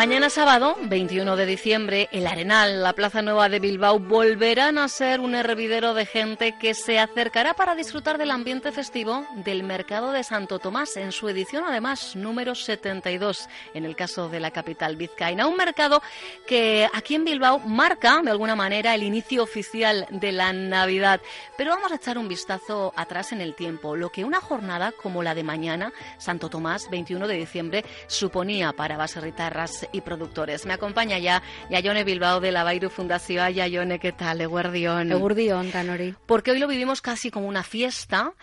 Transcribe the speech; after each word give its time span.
Mañana 0.00 0.30
sábado, 0.30 0.78
21 0.84 1.36
de 1.36 1.44
diciembre, 1.44 2.08
el 2.10 2.26
Arenal, 2.26 2.82
la 2.82 2.94
Plaza 2.94 3.20
Nueva 3.20 3.50
de 3.50 3.60
Bilbao, 3.60 3.98
volverán 3.98 4.78
a 4.78 4.88
ser 4.88 5.20
un 5.20 5.34
hervidero 5.34 5.92
de 5.92 6.06
gente 6.06 6.54
que 6.58 6.72
se 6.72 6.98
acercará 6.98 7.52
para 7.52 7.74
disfrutar 7.74 8.16
del 8.16 8.30
ambiente 8.30 8.72
festivo 8.72 9.26
del 9.44 9.62
Mercado 9.62 10.10
de 10.12 10.24
Santo 10.24 10.58
Tomás, 10.58 10.96
en 10.96 11.12
su 11.12 11.28
edición 11.28 11.64
además 11.66 12.16
número 12.16 12.54
72, 12.54 13.46
en 13.74 13.84
el 13.84 13.94
caso 13.94 14.30
de 14.30 14.40
la 14.40 14.52
capital 14.52 14.96
vizcaína. 14.96 15.46
Un 15.46 15.58
mercado 15.58 16.00
que 16.46 16.88
aquí 16.94 17.16
en 17.16 17.26
Bilbao 17.26 17.58
marca 17.58 18.22
de 18.24 18.30
alguna 18.30 18.56
manera 18.56 18.94
el 18.94 19.02
inicio 19.02 19.42
oficial 19.42 20.06
de 20.08 20.32
la 20.32 20.54
Navidad. 20.54 21.20
Pero 21.58 21.72
vamos 21.72 21.92
a 21.92 21.96
echar 21.96 22.16
un 22.16 22.26
vistazo 22.26 22.94
atrás 22.96 23.32
en 23.32 23.42
el 23.42 23.54
tiempo, 23.54 23.96
lo 23.96 24.08
que 24.08 24.24
una 24.24 24.40
jornada 24.40 24.92
como 24.92 25.22
la 25.22 25.34
de 25.34 25.44
mañana, 25.44 25.92
Santo 26.16 26.48
Tomás, 26.48 26.88
21 26.88 27.28
de 27.28 27.34
diciembre, 27.34 27.84
suponía 28.06 28.72
para 28.72 28.96
Baserritarras 28.96 29.89
y 29.92 30.00
productores. 30.00 30.66
Me 30.66 30.72
acompaña 30.72 31.18
ya 31.18 31.42
Yayone 31.70 32.04
Bilbao 32.04 32.40
de 32.40 32.52
la 32.52 32.64
Bairu 32.64 32.90
Fundación. 32.90 33.52
Yayone, 33.52 33.98
¿qué 33.98 34.12
tal? 34.12 34.40
Egurdión. 34.40 35.10
Egurdión, 35.10 35.70
Tanori. 35.70 36.14
Porque 36.26 36.50
hoy 36.50 36.58
lo 36.58 36.68
vivimos 36.68 37.00
casi 37.00 37.30
como 37.30 37.48
una 37.48 37.62
fiesta, 37.62 38.34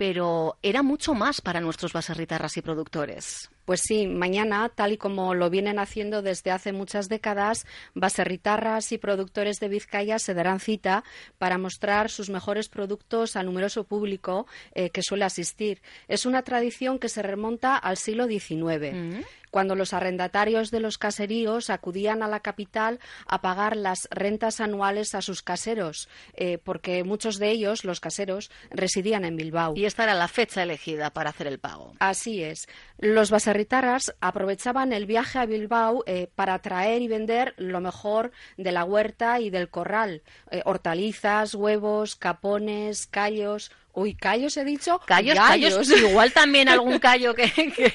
pero 0.00 0.56
era 0.62 0.82
mucho 0.82 1.12
más 1.12 1.42
para 1.42 1.60
nuestros 1.60 1.92
baserritarras 1.92 2.56
y 2.56 2.62
productores. 2.62 3.50
Pues 3.66 3.82
sí, 3.82 4.06
mañana, 4.06 4.68
tal 4.68 4.92
y 4.92 4.96
como 4.96 5.34
lo 5.34 5.50
vienen 5.50 5.78
haciendo 5.78 6.22
desde 6.22 6.50
hace 6.50 6.72
muchas 6.72 7.08
décadas, 7.10 7.66
baserritarras 7.94 8.92
y 8.92 8.98
productores 8.98 9.60
de 9.60 9.68
Vizcaya 9.68 10.18
se 10.18 10.32
darán 10.32 10.58
cita 10.58 11.04
para 11.36 11.58
mostrar 11.58 12.10
sus 12.10 12.30
mejores 12.30 12.70
productos 12.70 13.36
al 13.36 13.44
numeroso 13.44 13.84
público 13.84 14.46
eh, 14.74 14.88
que 14.88 15.02
suele 15.02 15.26
asistir. 15.26 15.82
Es 16.08 16.24
una 16.24 16.42
tradición 16.42 16.98
que 16.98 17.10
se 17.10 17.22
remonta 17.22 17.76
al 17.76 17.98
siglo 17.98 18.26
XIX 18.26 19.22
cuando 19.50 19.74
los 19.74 19.92
arrendatarios 19.92 20.70
de 20.70 20.80
los 20.80 20.98
caseríos 20.98 21.70
acudían 21.70 22.22
a 22.22 22.28
la 22.28 22.40
capital 22.40 23.00
a 23.26 23.40
pagar 23.40 23.76
las 23.76 24.08
rentas 24.10 24.60
anuales 24.60 25.14
a 25.14 25.22
sus 25.22 25.42
caseros, 25.42 26.08
eh, 26.34 26.58
porque 26.58 27.04
muchos 27.04 27.38
de 27.38 27.50
ellos, 27.50 27.84
los 27.84 28.00
caseros, 28.00 28.50
residían 28.70 29.24
en 29.24 29.36
Bilbao. 29.36 29.74
Y 29.76 29.84
esta 29.84 30.04
era 30.04 30.14
la 30.14 30.28
fecha 30.28 30.62
elegida 30.62 31.10
para 31.10 31.30
hacer 31.30 31.46
el 31.46 31.58
pago. 31.58 31.94
Así 31.98 32.42
es. 32.42 32.68
Los 32.98 33.30
baserritarras 33.30 34.14
aprovechaban 34.20 34.92
el 34.92 35.06
viaje 35.06 35.38
a 35.38 35.46
Bilbao 35.46 36.04
eh, 36.06 36.28
para 36.34 36.58
traer 36.60 37.02
y 37.02 37.08
vender 37.08 37.54
lo 37.56 37.80
mejor 37.80 38.32
de 38.56 38.72
la 38.72 38.84
huerta 38.84 39.40
y 39.40 39.50
del 39.50 39.68
corral, 39.68 40.22
eh, 40.50 40.62
hortalizas, 40.64 41.54
huevos, 41.54 42.16
capones, 42.16 43.06
callos, 43.06 43.70
Uy, 43.92 44.14
callos 44.14 44.56
he 44.56 44.64
dicho. 44.64 45.00
Callos, 45.06 45.36
callos. 45.36 45.90
Igual 46.10 46.32
también 46.32 46.68
algún 46.68 46.98
callo 46.98 47.34
que, 47.34 47.50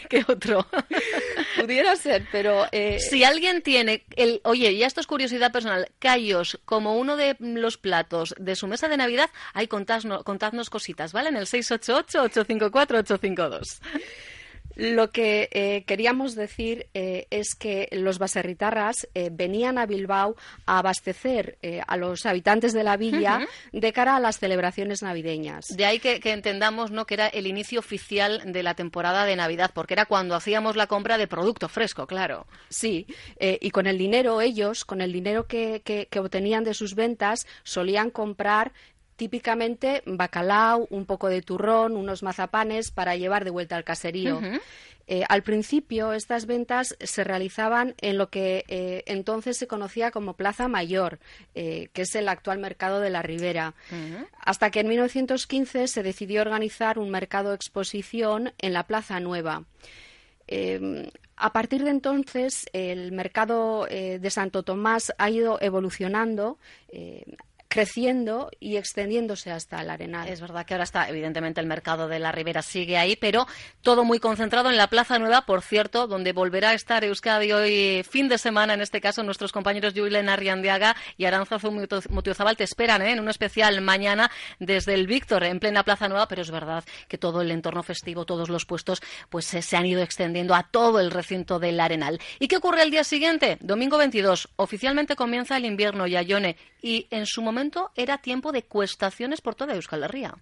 que, 0.10 0.26
otro. 0.28 0.66
Pudiera 1.60 1.96
ser, 1.96 2.26
pero. 2.32 2.66
Eh... 2.72 3.00
Si 3.00 3.24
alguien 3.24 3.62
tiene. 3.62 4.04
el 4.16 4.42
Oye, 4.44 4.76
ya 4.76 4.88
esto 4.88 5.00
es 5.00 5.08
curiosidad 5.08 5.52
personal. 5.52 5.90
Callos 6.00 6.60
como 6.66 6.98
uno 6.98 7.18
de 7.18 7.36
los 7.40 7.78
platos 7.78 8.36
de 8.38 8.56
su 8.56 8.68
mesa 8.68 8.88
de 8.88 8.98
Navidad, 8.98 9.30
ahí 9.54 9.68
contadnos, 9.68 10.24
contadnos 10.24 10.70
cositas, 10.70 11.14
¿vale? 11.14 11.30
En 11.30 11.38
el 11.38 11.46
688-854-852. 11.46 13.80
Lo 14.76 15.12
que 15.12 15.50
eh, 15.52 15.84
queríamos 15.86 16.36
decir 16.36 16.88
eh, 16.94 17.28
es 17.30 17.56
que 17.56 17.88
los 17.92 18.20
baserritarras 18.20 19.08
eh, 19.14 19.30
venían 19.32 19.78
a 19.78 19.86
Bilbao 19.86 20.36
a 20.66 20.80
abastecer 20.80 21.58
a 21.88 21.98
los 21.98 22.26
habitantes 22.26 22.74
de 22.74 22.84
la 22.84 22.98
villa 22.98 23.48
de 23.72 23.94
cara 23.94 24.16
a 24.16 24.20
las 24.20 24.40
celebraciones 24.40 25.02
navideñas. 25.02 25.66
De 25.68 25.86
ahí 25.86 26.00
que, 26.00 26.20
entendamos 26.26 26.92
¿no? 26.92 27.06
que 27.06 27.16
era 27.16 27.28
el 27.28 27.48
inicio 27.48 27.80
oficial 27.80 28.42
de 28.46 28.64
la 28.64 28.76
temporada 28.76 29.26
de 29.26 29.36
Navidad, 29.36 29.72
porque 29.74 29.94
era 29.94 30.06
cuando 30.06 30.36
hacíamos 30.36 30.76
la 30.76 30.88
compra 30.88 31.18
de 31.18 31.28
producto 31.28 31.70
fresco, 31.70 32.08
claro. 32.08 32.46
Sí, 32.70 33.08
y 33.40 33.72
con 33.72 33.88
el 33.88 33.98
dinero, 33.98 34.42
ellos, 34.42 34.86
con 34.86 35.02
el 35.02 35.12
dinero 35.12 35.48
que, 35.48 35.82
que 35.84 36.20
obtenían 36.20 36.64
de 36.64 36.74
sus 36.74 36.96
ventas, 36.96 37.48
solían 37.64 38.10
comprar 38.10 38.74
típicamente 39.16 40.04
bacalao, 40.06 40.88
un 40.90 41.06
poco 41.06 41.30
de 41.30 41.42
turrón, 41.42 41.96
unos 41.96 42.24
mazapanes 42.24 42.92
para 42.92 43.16
llevar 43.16 43.44
de 43.44 43.52
vuelta 43.52 43.76
al 43.76 43.84
caserío. 43.84 44.42
Eh, 45.08 45.24
al 45.30 45.44
principio 45.44 46.14
estas 46.14 46.48
ventas 46.48 46.96
se 47.00 47.24
realizaban 47.24 47.94
en 48.02 48.18
lo 48.18 48.30
que 48.30 48.64
eh, 48.68 49.04
entonces 49.06 49.56
se 49.58 49.68
conocía 49.68 50.10
como 50.10 50.34
Plaza 50.34 50.68
Mayor, 50.68 51.20
eh, 51.54 51.90
que 51.94 52.04
es 52.04 52.16
el 52.16 52.28
actual 52.28 52.58
mercado 52.58 53.00
de 53.00 53.12
la 53.12 53.22
Ribera, 53.22 53.76
hasta 54.40 54.72
que 54.72 54.80
en 54.80 54.88
1915 54.88 55.88
se 55.88 56.04
decidió 56.04 56.42
organizar 56.42 56.98
un 56.98 57.12
mercado 57.12 57.54
exposición 57.54 58.54
en 58.58 58.74
la 58.74 58.84
Plaza 58.84 59.20
Nueva. 59.20 59.64
a 61.38 61.54
partir 61.54 61.84
de 61.84 61.90
entonces, 61.90 62.66
el 62.74 63.12
mercado 63.12 63.86
de 63.86 64.30
Santo 64.30 64.64
Tomás 64.64 65.14
ha 65.18 65.30
ido 65.30 65.60
evolucionando 65.62 66.58
creciendo 67.76 68.50
y 68.62 68.78
extendiéndose 68.78 69.52
hasta 69.52 69.82
el 69.82 69.90
Arenal. 69.90 70.30
Es 70.30 70.40
verdad 70.40 70.66
que 70.66 70.74
ahora 70.74 70.86
está, 70.86 71.10
evidentemente, 71.10 71.60
el 71.60 71.68
mercado 71.68 72.08
de 72.08 72.20
la 72.20 72.32
Ribera 72.32 72.62
sigue 72.62 72.98
ahí, 72.98 73.18
pero 73.18 73.48
todo 73.82 74.06
muy 74.06 74.20
concentrado 74.20 74.70
en 74.70 74.78
la 74.78 74.88
Plaza 74.88 75.20
Nueva, 75.20 75.42
por 75.42 75.62
cierto, 75.62 76.08
donde 76.08 76.32
volverá 76.32 76.70
a 76.70 76.74
estar 76.74 77.04
Euskadi 77.04 77.52
hoy 77.52 78.06
fin 78.10 78.30
de 78.30 78.38
semana, 78.38 78.76
en 78.76 78.80
este 78.80 79.02
caso 79.02 79.24
nuestros 79.24 79.52
compañeros 79.52 79.94
Julen 79.94 80.30
Arriandiaga 80.30 80.96
y 81.18 81.26
Aranzazu 81.26 81.70
Mutiozabal 81.70 82.56
te 82.56 82.64
esperan 82.64 83.02
¿eh? 83.02 83.12
en 83.12 83.20
un 83.20 83.28
especial 83.28 83.82
mañana 83.82 84.32
desde 84.58 84.94
el 84.94 85.06
Víctor, 85.06 85.44
en 85.44 85.60
plena 85.60 85.84
Plaza 85.84 86.08
Nueva, 86.08 86.30
pero 86.30 86.44
es 86.44 86.52
verdad 86.52 86.86
que 87.10 87.18
todo 87.18 87.42
el 87.42 87.52
entorno 87.52 87.84
festivo, 87.84 88.26
todos 88.26 88.48
los 88.48 88.66
puestos, 88.66 89.02
pues 89.30 89.54
eh, 89.54 89.62
se 89.62 89.76
han 89.76 89.86
ido 89.86 90.02
extendiendo 90.02 90.56
a 90.56 90.64
todo 90.64 91.02
el 91.02 91.12
recinto 91.12 91.60
del 91.60 91.82
Arenal. 91.82 92.22
¿Y 92.40 92.48
qué 92.48 92.56
ocurre 92.56 92.84
el 92.84 92.92
día 92.92 93.04
siguiente? 93.04 93.58
Domingo 93.60 93.98
22, 93.98 94.48
oficialmente 94.56 95.18
comienza 95.18 95.58
el 95.58 95.66
invierno, 95.66 96.08
Yayone, 96.08 96.56
y 96.82 97.08
en 97.10 97.26
su 97.26 97.42
momento 97.42 97.65
era 97.96 98.18
tiempo 98.18 98.52
de 98.52 98.64
cuestaciones 98.64 99.42
por 99.42 99.56
toda 99.56 99.76
Euskal 99.76 100.04
Herria. 100.04 100.36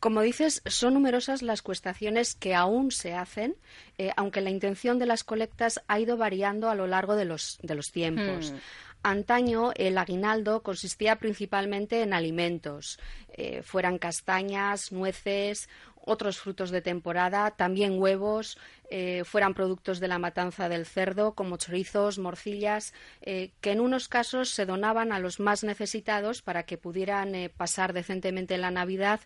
Como 0.00 0.20
dices, 0.20 0.62
son 0.66 0.94
numerosas 0.94 1.42
las 1.42 1.62
cuestaciones 1.62 2.34
que 2.34 2.54
aún 2.54 2.90
se 2.90 3.14
hacen, 3.14 3.56
eh, 3.96 4.10
aunque 4.16 4.42
la 4.42 4.50
intención 4.50 4.98
de 4.98 5.06
las 5.06 5.24
colectas 5.24 5.82
ha 5.88 5.98
ido 5.98 6.16
variando 6.16 6.68
a 6.68 6.74
lo 6.74 6.86
largo 6.86 7.16
de 7.16 7.24
los, 7.24 7.58
de 7.62 7.74
los 7.74 7.92
tiempos. 7.92 8.52
Hmm. 8.52 8.56
Antaño 9.02 9.70
el 9.76 9.98
aguinaldo 9.98 10.62
consistía 10.62 11.16
principalmente 11.16 12.02
en 12.02 12.12
alimentos, 12.12 12.98
eh, 13.28 13.62
fueran 13.62 13.98
castañas, 13.98 14.90
nueces 14.90 15.68
otros 16.06 16.38
frutos 16.38 16.70
de 16.70 16.80
temporada, 16.80 17.50
también 17.50 18.00
huevos, 18.00 18.56
eh, 18.90 19.24
fueran 19.24 19.54
productos 19.54 19.98
de 19.98 20.08
la 20.08 20.18
matanza 20.18 20.68
del 20.68 20.86
cerdo, 20.86 21.34
como 21.34 21.56
chorizos, 21.56 22.18
morcillas, 22.18 22.94
eh, 23.22 23.50
que 23.60 23.72
en 23.72 23.80
unos 23.80 24.06
casos 24.08 24.50
se 24.50 24.66
donaban 24.66 25.12
a 25.12 25.18
los 25.18 25.40
más 25.40 25.64
necesitados 25.64 26.42
para 26.42 26.62
que 26.62 26.78
pudieran 26.78 27.34
eh, 27.34 27.48
pasar 27.50 27.92
decentemente 27.92 28.56
la 28.56 28.70
Navidad 28.70 29.20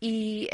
y 0.00 0.48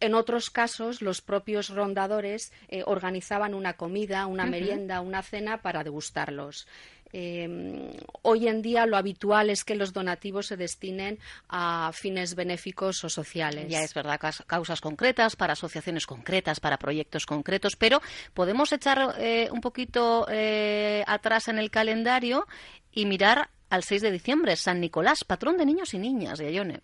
en 0.00 0.14
otros 0.14 0.50
casos, 0.50 1.00
los 1.02 1.20
propios 1.20 1.68
rondadores 1.68 2.52
organizaban 2.84 3.54
una 3.54 3.74
comida, 3.76 4.26
una 4.26 4.46
merienda, 4.46 5.00
una 5.00 5.22
cena 5.22 5.62
para 5.62 5.82
degustarlos. 5.82 6.68
Em, 7.16 7.92
hoy 8.22 8.48
en 8.48 8.60
día 8.60 8.86
lo 8.86 8.96
habitual 8.96 9.48
es 9.48 9.62
que 9.62 9.76
los 9.76 9.92
donativos 9.92 10.48
se 10.48 10.56
destinen 10.56 11.20
a 11.48 11.92
fines 11.94 12.34
benéficos 12.34 13.04
o 13.04 13.08
sociales. 13.08 13.68
Ya 13.68 13.84
es 13.84 13.94
verdad, 13.94 14.18
causas 14.48 14.80
concretas, 14.80 15.36
para 15.36 15.52
asociaciones 15.52 16.06
concretas, 16.06 16.58
para 16.58 16.76
proyectos 16.76 17.24
concretos, 17.24 17.76
pero 17.76 18.02
podemos 18.34 18.72
echar 18.72 19.14
eh, 19.18 19.48
un 19.52 19.60
poquito 19.60 20.26
eh, 20.28 21.04
atrás 21.06 21.46
en 21.46 21.60
el 21.60 21.70
calendario 21.70 22.48
y 22.90 23.06
mirar 23.06 23.48
al 23.70 23.84
6 23.84 24.02
de 24.02 24.10
diciembre, 24.10 24.56
San 24.56 24.80
Nicolás, 24.80 25.22
patrón 25.22 25.56
de 25.56 25.66
niños 25.66 25.94
y 25.94 25.98
niñas 25.98 26.40
de 26.40 26.48
Ayone. 26.48 26.80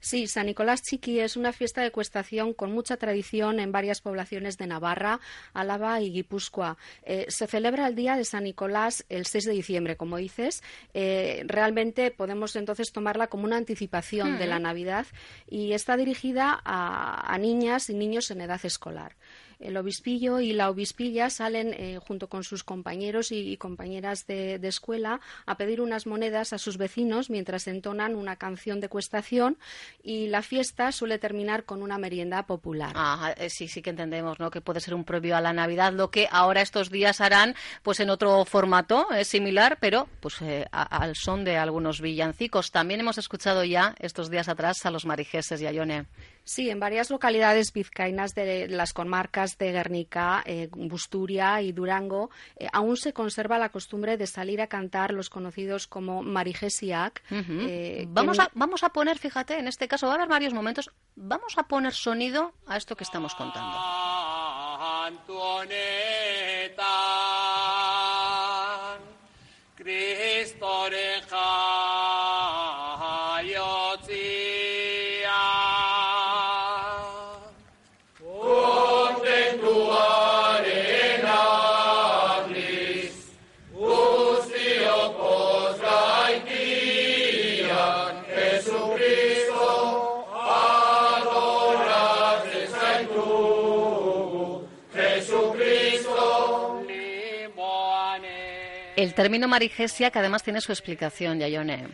Sí, 0.00 0.26
San 0.26 0.46
Nicolás 0.46 0.82
Chiqui 0.82 1.20
es 1.20 1.36
una 1.36 1.52
fiesta 1.52 1.80
de 1.80 1.88
ecuestación 1.88 2.52
con 2.54 2.72
mucha 2.72 2.96
tradición 2.96 3.58
en 3.58 3.72
varias 3.72 4.00
poblaciones 4.00 4.56
de 4.58 4.66
Navarra, 4.66 5.20
Álava 5.52 6.00
y 6.00 6.12
Guipúzcoa. 6.12 6.76
Eh, 7.02 7.26
se 7.28 7.46
celebra 7.46 7.88
el 7.88 7.94
día 7.94 8.16
de 8.16 8.24
San 8.24 8.44
Nicolás 8.44 9.04
el 9.08 9.26
6 9.26 9.44
de 9.46 9.52
diciembre, 9.52 9.96
como 9.96 10.16
dices. 10.18 10.62
Eh, 10.94 11.42
realmente 11.46 12.10
podemos 12.10 12.54
entonces 12.56 12.92
tomarla 12.92 13.26
como 13.26 13.44
una 13.44 13.56
anticipación 13.56 14.38
de 14.38 14.46
la 14.46 14.58
Navidad 14.58 15.06
y 15.48 15.72
está 15.72 15.96
dirigida 15.96 16.60
a 16.64 17.36
niñas 17.38 17.90
y 17.90 17.94
niños 17.94 18.30
en 18.30 18.42
edad 18.42 18.60
escolar 18.64 19.16
el 19.60 19.76
obispillo 19.76 20.40
y 20.40 20.52
la 20.52 20.70
obispilla 20.70 21.30
salen 21.30 21.74
eh, 21.74 21.98
junto 22.04 22.28
con 22.28 22.44
sus 22.44 22.64
compañeros 22.64 23.32
y, 23.32 23.56
compañeras 23.56 24.26
de, 24.26 24.60
escuela 24.66 25.20
a 25.46 25.56
pedir 25.56 25.80
unas 25.80 26.06
monedas 26.06 26.52
a 26.52 26.58
sus 26.58 26.76
vecinos 26.76 27.30
mientras 27.30 27.66
entonan 27.66 28.14
una 28.14 28.36
canción 28.36 28.80
de 28.80 28.88
cuestación 28.88 29.58
y 30.02 30.28
la 30.28 30.42
fiesta 30.42 30.92
suele 30.92 31.18
terminar 31.18 31.64
con 31.64 31.82
una 31.82 31.98
merienda 31.98 32.46
popular. 32.46 32.94
Eh, 33.36 33.48
sí, 33.48 33.68
sí 33.68 33.82
que 33.82 33.90
entendemos, 33.90 34.40
¿no? 34.40 34.50
Que 34.50 34.60
puede 34.60 34.80
ser 34.80 34.94
un 34.94 35.04
previo 35.04 35.36
a 35.36 35.40
la 35.40 35.52
Navidad, 35.52 35.92
lo 35.92 36.10
que 36.10 36.28
ahora 36.30 36.62
estos 36.62 36.90
días 36.90 37.20
harán, 37.20 37.54
pues 37.82 38.00
en 38.00 38.10
otro 38.10 38.44
formato 38.44 39.10
es 39.12 39.28
similar, 39.28 39.78
pero 39.80 40.08
pues 40.20 40.40
eh, 40.42 40.66
al 40.70 41.14
son 41.14 41.44
de 41.44 41.56
algunos 41.56 42.00
villancicos. 42.00 42.70
También 42.70 43.00
hemos 43.00 43.18
escuchado 43.18 43.64
ya 43.64 43.94
estos 43.98 44.30
días 44.30 44.48
atrás 44.48 44.84
a 44.84 44.90
los 44.90 45.06
marijeses 45.06 45.60
y 45.60 45.66
a 45.66 45.72
Yone. 45.72 46.06
Sí, 46.46 46.70
en 46.70 46.78
varias 46.78 47.10
localidades 47.10 47.72
vizcaínas 47.72 48.32
de 48.32 48.68
las 48.68 48.92
comarcas 48.92 49.58
de 49.58 49.72
Guernica, 49.72 50.44
eh, 50.46 50.68
Busturia 50.70 51.60
y 51.60 51.72
Durango 51.72 52.30
eh, 52.56 52.68
aún 52.72 52.96
se 52.96 53.12
conserva 53.12 53.58
la 53.58 53.70
costumbre 53.70 54.16
de 54.16 54.28
salir 54.28 54.60
a 54.60 54.68
cantar 54.68 55.12
los 55.12 55.28
conocidos 55.28 55.88
como 55.88 56.22
marigesiac. 56.22 57.20
Eh, 57.32 58.06
vamos, 58.10 58.38
a, 58.38 58.48
vamos 58.54 58.84
a 58.84 58.90
poner, 58.90 59.18
fíjate, 59.18 59.58
en 59.58 59.66
este 59.66 59.88
caso 59.88 60.06
va 60.06 60.12
a 60.12 60.16
haber 60.18 60.28
varios 60.28 60.54
momentos, 60.54 60.88
vamos 61.16 61.58
a 61.58 61.64
poner 61.64 61.92
sonido 61.92 62.52
a 62.68 62.76
esto 62.76 62.94
que 62.94 63.02
estamos 63.02 63.34
contando. 63.34 63.76
Término 99.16 99.48
marigesia, 99.48 100.12
que 100.12 100.20
además 100.20 100.44
tiene 100.44 100.60
su 100.60 100.70
explicación, 100.70 101.40
Yayone. 101.40 101.88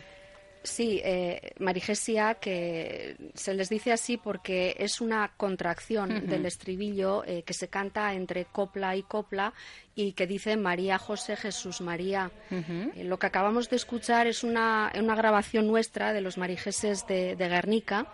Sí, 0.63 1.01
eh, 1.03 1.53
marigesia, 1.59 2.35
que 2.35 3.17
se 3.33 3.53
les 3.53 3.67
dice 3.67 3.91
así 3.91 4.15
porque 4.15 4.75
es 4.79 5.01
una 5.01 5.33
contracción 5.35 6.25
del 6.27 6.45
estribillo 6.45 7.25
eh, 7.25 7.43
que 7.43 7.53
se 7.53 7.67
canta 7.67 8.13
entre 8.13 8.45
copla 8.45 8.95
y 8.95 9.03
copla 9.03 9.53
y 9.95 10.13
que 10.13 10.25
dice 10.25 10.57
María 10.57 10.97
José 10.97 11.35
Jesús 11.35 11.81
María. 11.81 12.31
Eh, 12.49 13.03
lo 13.03 13.19
que 13.19 13.27
acabamos 13.27 13.69
de 13.69 13.75
escuchar 13.75 14.25
es 14.25 14.43
una, 14.43 14.91
una 14.99 15.15
grabación 15.15 15.67
nuestra 15.67 16.13
de 16.13 16.21
los 16.21 16.37
marijeses 16.37 17.05
de, 17.05 17.35
Guernica. 17.35 18.07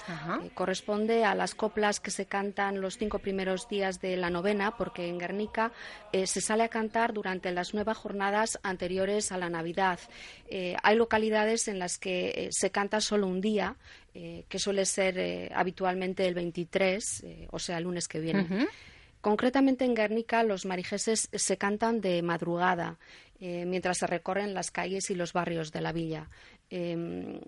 Eh, 0.43 0.49
corresponde 0.53 1.23
a 1.23 1.35
las 1.35 1.55
coplas 1.55 1.99
que 1.99 2.11
se 2.11 2.25
cantan 2.25 2.81
los 2.81 2.97
cinco 2.97 3.19
primeros 3.19 3.69
días 3.69 4.01
de 4.01 4.17
la 4.17 4.29
novena, 4.29 4.75
porque 4.75 5.07
en 5.07 5.19
Guernica 5.19 5.71
eh, 6.11 6.27
se 6.27 6.41
sale 6.41 6.63
a 6.63 6.69
cantar 6.69 7.13
durante 7.13 7.51
las 7.51 7.73
nuevas 7.73 7.97
jornadas 7.97 8.59
anteriores 8.63 9.31
a 9.31 9.37
la 9.37 9.49
Navidad. 9.49 9.99
hay 10.83 10.95
localidades 10.95 11.67
en 11.67 11.79
las 11.79 11.97
que 11.97 12.49
se 12.51 12.71
canta 12.71 12.99
solo 12.99 13.27
un 13.27 13.39
día, 13.39 13.75
que 14.13 14.59
suele 14.59 14.85
ser 14.85 15.51
habitualmente 15.55 16.27
el 16.27 16.33
23, 16.33 17.25
o 17.51 17.59
sea, 17.59 17.77
el 17.77 17.85
lunes 17.85 18.07
que 18.07 18.19
viene. 18.19 18.67
Concretamente 19.21 19.83
en 19.83 19.95
Guernica 19.95 20.43
los 20.43 20.65
marijeses 20.65 21.29
se 21.31 21.57
cantan 21.57 21.99
de 21.99 22.21
madrugada 22.21 22.97
eh, 23.39 23.65
mientras 23.65 23.97
se 23.97 24.07
recorren 24.07 24.53
las 24.53 24.71
calles 24.71 25.09
y 25.09 25.15
los 25.15 25.33
barrios 25.33 25.71
de 25.71 25.81
la 25.81 25.91
villa. 25.91 26.29
Em, 26.69 27.39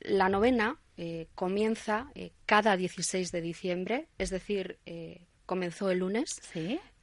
la 0.00 0.28
novena 0.28 0.78
eh, 0.96 1.26
comienza 1.34 2.10
eh, 2.14 2.32
cada 2.44 2.76
16 2.76 3.32
de 3.32 3.40
diciembre, 3.40 4.08
es 4.18 4.30
decir, 4.30 4.78
comenzó 5.46 5.90
el 5.90 6.00
lunes 6.00 6.40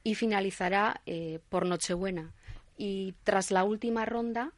y 0.04 0.14
finalizará 0.14 1.00
por 1.48 1.66
Nochebuena. 1.66 2.32
Y 2.78 3.14
tras 3.24 3.50
la 3.50 3.64
última 3.64 4.04
ronda 4.04 4.52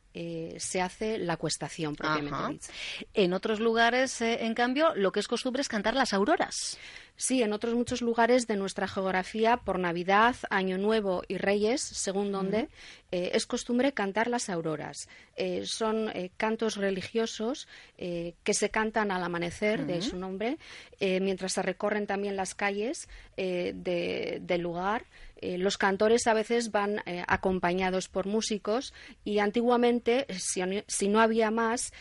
se 0.58 0.80
hace 0.80 1.18
la 1.18 1.36
cuestación 1.36 1.94
propiamente 1.94 2.28
dicha. 2.52 2.72
En 3.14 3.32
otros 3.32 3.60
lugares, 3.60 4.20
en 4.20 4.54
cambio, 4.54 4.94
lo 4.94 5.12
que 5.12 5.20
es 5.20 5.28
costumbre 5.28 5.62
es 5.62 5.68
cantar 5.68 5.94
las 5.94 6.12
auroras. 6.12 6.78
Sí, 7.20 7.42
en 7.42 7.52
otros 7.52 7.74
muchos 7.74 8.00
lugares 8.00 8.46
de 8.46 8.56
nuestra 8.56 8.86
geografía, 8.86 9.56
por 9.56 9.80
Navidad, 9.80 10.36
Año 10.50 10.78
Nuevo 10.78 11.24
y 11.26 11.36
Reyes, 11.36 11.82
según 11.82 12.30
donde, 12.30 12.68
eh, 13.10 13.32
es 13.34 13.44
costumbre 13.44 13.92
cantar 13.92 14.28
las 14.28 14.48
auroras. 14.48 15.08
Eh, 15.34 15.66
son 15.66 16.10
eh, 16.10 16.30
cantos 16.36 16.76
religiosos 16.76 17.66
que 17.96 18.54
se 18.54 18.70
cantan 18.70 19.10
al 19.10 19.24
amanecer, 19.24 19.84
de 19.84 20.00
su 20.00 20.16
nombre, 20.16 20.58
mientras 21.00 21.54
se 21.54 21.62
recorren 21.62 22.06
también 22.06 22.36
las 22.36 22.54
calles 22.54 23.08
del 23.36 24.60
lugar. 24.62 25.04
Los 25.42 25.78
cantores 25.78 26.26
a 26.26 26.34
veces 26.34 26.70
van 26.70 27.02
acompañados 27.26 28.08
por 28.08 28.26
músicos 28.26 28.92
y 29.24 29.38
antiguamente, 29.38 30.26
si, 30.38 31.08
no 31.08 31.20
había 31.20 31.50
más, 31.50 31.92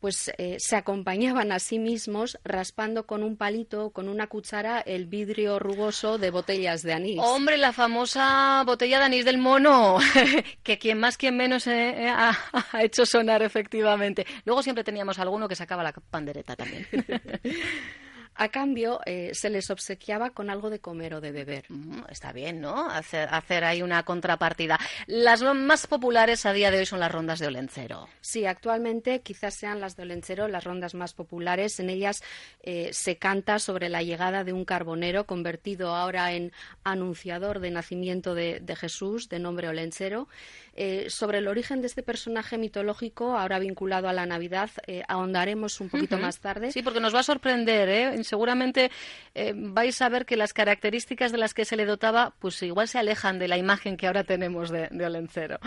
pues 0.00 0.32
se 0.58 0.76
acompañaban 0.76 1.52
a 1.52 1.58
sí 1.58 1.78
mismos 1.78 2.38
raspando 2.44 3.06
con 3.06 3.22
un 3.22 3.36
palito, 3.36 3.90
con 3.90 4.08
una 4.08 4.26
cuchara 4.26 4.80
el 4.80 5.06
vidrio 5.06 5.58
rugoso 5.58 6.18
de 6.18 6.30
botellas 6.30 6.82
de 6.82 6.92
anís. 6.92 7.18
Hombre, 7.20 7.56
la 7.56 7.72
famosa 7.72 8.62
botella 8.64 8.98
de 8.98 9.04
anís 9.04 9.24
del 9.24 9.38
mono, 9.38 9.98
que 10.62 10.78
quien 10.78 10.98
más, 10.98 11.16
quien 11.16 11.36
menos 11.36 11.66
eh, 11.66 12.04
eh, 12.04 12.08
ha, 12.08 12.36
hecho 12.80 13.06
sonar 13.06 13.42
efectivamente. 13.42 14.26
Luego 14.44 14.62
siempre 14.62 14.84
teníamos 14.84 15.18
alguno 15.18 15.48
que 15.48 15.56
sacaba 15.56 15.82
la 15.82 15.92
pandereta 15.92 16.56
también. 16.56 16.86
A 18.34 18.48
cambio, 18.48 19.00
eh, 19.04 19.32
se 19.34 19.50
les 19.50 19.68
obsequiaba 19.70 20.30
con 20.30 20.48
algo 20.48 20.70
de 20.70 20.80
comer 20.80 21.14
o 21.14 21.20
de 21.20 21.32
beber. 21.32 21.64
Mm, 21.68 22.04
está 22.08 22.32
bien, 22.32 22.60
¿no? 22.62 22.88
Hacer, 22.88 23.28
hacer 23.30 23.62
ahí 23.62 23.82
una 23.82 24.02
contrapartida. 24.04 24.78
Las 25.06 25.42
más 25.42 25.86
populares 25.86 26.46
a 26.46 26.52
día 26.54 26.70
de 26.70 26.78
hoy 26.78 26.86
son 26.86 27.00
las 27.00 27.12
rondas 27.12 27.38
de 27.40 27.48
Olencero. 27.48 28.08
Sí, 28.22 28.46
actualmente 28.46 29.20
quizás 29.20 29.54
sean 29.54 29.80
las 29.80 29.96
de 29.96 30.04
Olencero 30.04 30.48
las 30.48 30.64
rondas 30.64 30.94
más 30.94 31.12
populares. 31.12 31.78
En 31.78 31.90
ellas 31.90 32.22
eh, 32.62 32.90
se 32.92 33.16
canta 33.16 33.58
sobre 33.58 33.90
la 33.90 34.02
llegada 34.02 34.44
de 34.44 34.54
un 34.54 34.64
carbonero 34.64 35.24
convertido 35.24 35.94
ahora 35.94 36.32
en 36.32 36.52
anunciador 36.84 37.60
de 37.60 37.70
nacimiento 37.70 38.34
de, 38.34 38.62
Jesús, 38.76 39.28
de 39.28 39.40
nombre 39.40 39.68
Olencero. 39.68 40.28
Eh, 40.74 41.10
sobre 41.10 41.38
el 41.38 41.48
origen 41.48 41.82
de 41.82 41.86
este 41.86 42.02
personaje 42.02 42.56
mitológico, 42.56 43.36
ahora 43.36 43.58
vinculado 43.58 44.08
a 44.08 44.14
la 44.14 44.24
Navidad, 44.24 44.70
ahondaremos 45.06 45.80
un 45.82 45.90
poquito 45.90 46.16
más 46.16 46.38
tarde. 46.38 46.72
Sí, 46.72 46.82
porque 46.82 47.00
nos 47.00 47.14
va 47.14 47.20
a 47.20 47.24
sorprender, 47.24 47.88
¿eh? 47.90 48.21
Seguramente 48.24 48.90
eh, 49.34 49.52
vais 49.54 50.00
a 50.02 50.08
ver 50.08 50.26
que 50.26 50.36
las 50.36 50.52
características 50.52 51.32
de 51.32 51.38
las 51.38 51.54
que 51.54 51.64
se 51.64 51.76
le 51.76 51.86
dotaba, 51.86 52.34
pues 52.38 52.62
igual 52.62 52.88
se 52.88 52.98
alejan 52.98 53.38
de 53.38 53.48
la 53.48 53.58
imagen 53.58 53.96
que 53.96 54.06
ahora 54.06 54.24
tenemos 54.24 54.70
de, 54.70 54.88
Olencero. 55.04 55.58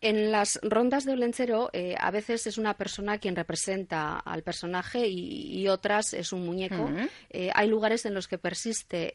En 0.00 0.32
las 0.32 0.58
rondas 0.62 1.04
de 1.04 1.12
Olencero 1.12 1.70
eh, 1.72 1.94
a 1.96 2.10
veces 2.10 2.48
es 2.48 2.58
una 2.58 2.74
persona 2.74 3.18
quien 3.18 3.36
representa 3.36 4.18
al 4.18 4.42
personaje 4.42 5.06
y, 5.06 5.68
otras 5.68 6.12
es 6.12 6.32
un 6.32 6.44
muñeco. 6.44 6.90
Eh, 7.30 7.50
hay 7.54 7.68
lugares 7.68 8.04
en 8.04 8.14
los 8.14 8.26
que 8.26 8.36
persiste 8.36 9.14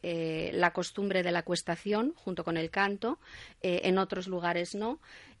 la 0.54 0.72
costumbre 0.72 1.22
de 1.22 1.30
la 1.30 1.42
cuestación 1.42 2.14
junto 2.16 2.42
con 2.42 2.56
el 2.56 2.70
canto, 2.70 3.18
en 3.60 3.98
otros 3.98 4.28
lugares 4.28 4.74
no 4.74 4.98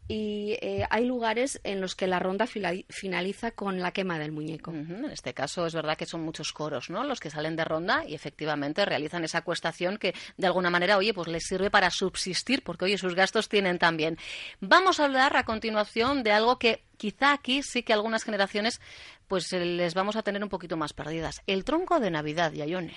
y 0.08 0.56
eh, 0.62 0.86
hay 0.88 1.04
lugares 1.04 1.60
en 1.64 1.82
los 1.82 1.94
que 1.94 2.06
la 2.06 2.18
ronda 2.18 2.46
finaliza 2.46 3.50
con 3.50 3.78
la 3.80 3.92
quema 3.92 4.18
del 4.18 4.32
muñeco. 4.32 4.70
En 4.70 5.04
este 5.12 5.34
caso 5.34 5.66
es 5.66 5.74
verdad 5.74 5.98
que 5.98 6.06
son 6.06 6.22
muchos 6.22 6.52
coros, 6.54 6.88
¿no? 6.88 7.04
Los 7.04 7.20
que 7.20 7.28
salen 7.28 7.56
de 7.56 7.64
ronda 7.64 8.04
y 8.06 8.14
efectivamente 8.14 8.86
realizan 8.86 9.24
esa 9.24 9.42
cuestación 9.42 9.98
que 9.98 10.14
de 10.38 10.46
alguna 10.46 10.70
manera, 10.70 10.96
oye, 10.96 11.12
pues 11.12 11.28
les 11.28 11.44
sirve 11.44 11.70
para 11.70 11.90
subsistir 11.90 12.62
porque, 12.64 12.86
oye, 12.86 12.96
sus 12.96 13.14
gastos 13.14 13.50
tienen 13.50 13.78
también. 13.78 14.16
Vamos 14.60 14.98
a 14.98 15.04
hablar 15.04 15.36
a 15.36 15.44
continuación 15.44 16.22
de 16.22 16.32
algo 16.32 16.58
que 16.58 16.82
quizá 16.96 17.32
aquí 17.32 17.62
sí 17.62 17.82
que 17.82 17.92
algunas 17.92 18.24
generaciones 18.24 18.80
pues 19.28 19.52
les 19.52 19.92
vamos 19.92 20.16
a 20.16 20.22
tener 20.22 20.42
un 20.42 20.48
poquito 20.48 20.78
más 20.78 20.94
perdidas. 20.94 21.42
El 21.46 21.64
tronco 21.64 22.00
de 22.00 22.10
Navidad, 22.10 22.52
Yayone. 22.52 22.96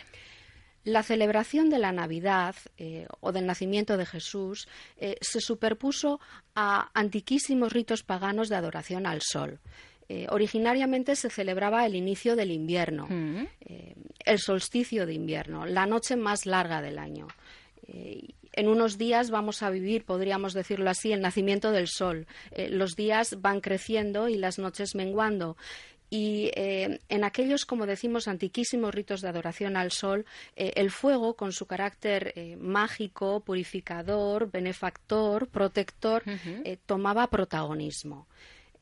La 0.83 1.03
celebración 1.03 1.69
de 1.69 1.77
la 1.77 1.91
Navidad 1.91 2.55
eh, 2.77 3.07
o 3.19 3.31
del 3.31 3.45
nacimiento 3.45 3.97
de 3.97 4.05
Jesús 4.05 4.67
eh, 4.97 5.15
se 5.21 5.39
superpuso 5.39 6.19
a 6.55 6.89
antiquísimos 6.93 7.71
ritos 7.71 8.01
paganos 8.01 8.49
de 8.49 8.55
adoración 8.55 9.05
al 9.05 9.21
sol. 9.21 9.59
Eh, 10.09 10.25
originariamente 10.29 11.15
se 11.15 11.29
celebraba 11.29 11.85
el 11.85 11.95
inicio 11.95 12.35
del 12.35 12.51
invierno, 12.51 13.07
mm. 13.07 13.47
el 14.25 14.39
solsticio 14.39 15.05
de 15.05 15.13
invierno, 15.13 15.65
la 15.65 15.85
noche 15.85 16.15
más 16.15 16.45
larga 16.45 16.81
del 16.81 16.97
año. 16.97 17.27
en 17.87 18.67
unos 18.67 18.97
días 18.97 19.29
vamos 19.29 19.63
a 19.63 19.69
vivir, 19.69 20.03
podríamos 20.03 20.53
decirlo 20.53 20.89
así, 20.89 21.13
el 21.13 21.21
nacimiento 21.21 21.71
del 21.71 21.87
sol. 21.87 22.27
los 22.69 22.95
días 22.95 23.39
van 23.39 23.61
creciendo 23.61 24.27
y 24.27 24.35
las 24.35 24.59
noches 24.59 24.95
menguando 24.95 25.55
y 26.13 26.51
eh, 26.55 26.99
en 27.07 27.23
aquellos, 27.23 27.65
como 27.65 27.85
decimos, 27.85 28.27
antiquísimos 28.27 28.93
ritos 28.93 29.21
de 29.21 29.29
adoración 29.29 29.77
al 29.77 29.91
sol, 29.91 30.25
eh, 30.57 30.73
el 30.75 30.91
fuego, 30.91 31.35
con 31.35 31.53
su 31.53 31.65
carácter 31.65 32.33
eh, 32.35 32.57
mágico, 32.57 33.39
purificador, 33.39 34.51
benefactor, 34.51 35.47
protector, 35.47 36.21
tomaba 36.85 37.27
protagonismo. 37.27 38.27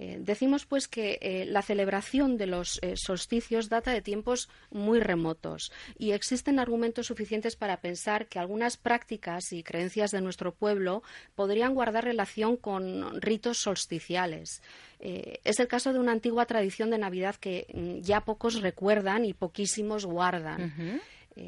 Eh, 0.01 0.17
decimos 0.21 0.65
pues 0.65 0.87
que 0.87 1.19
eh, 1.21 1.45
la 1.45 1.61
celebración 1.61 2.37
de 2.37 2.47
los 2.47 2.79
eh, 2.81 2.93
solsticios 2.95 3.67
data 3.67 3.91
de 3.91 4.01
tiempos 4.01 4.47
muy 4.71 5.01
remotos 5.01 5.73
y 5.97 6.11
existen 6.11 6.57
argumentos 6.57 7.07
suficientes 7.07 7.57
para 7.57 7.81
pensar 7.81 8.27
que 8.27 8.39
algunas 8.39 8.77
prácticas 8.77 9.51
y 9.51 9.61
creencias 9.61 10.11
de 10.11 10.21
nuestro 10.21 10.53
pueblo 10.53 11.03
podrían 11.35 11.73
guardar 11.73 12.05
relación 12.05 12.55
con 12.55 13.21
ritos 13.21 13.57
solsticiales. 13.57 14.63
es 14.99 15.59
el 15.59 15.67
caso 15.67 15.91
de 15.91 15.99
una 15.99 16.13
antigua 16.13 16.45
tradición 16.45 16.89
de 16.91 16.97
Navidad 16.97 17.35
que 17.35 17.67
mm, 17.73 17.99
ya 17.99 18.21
pocos 18.21 18.61
recuerdan 18.61 19.25
y 19.25 19.33
poquísimos 19.33 20.05
guardan. 20.05 21.01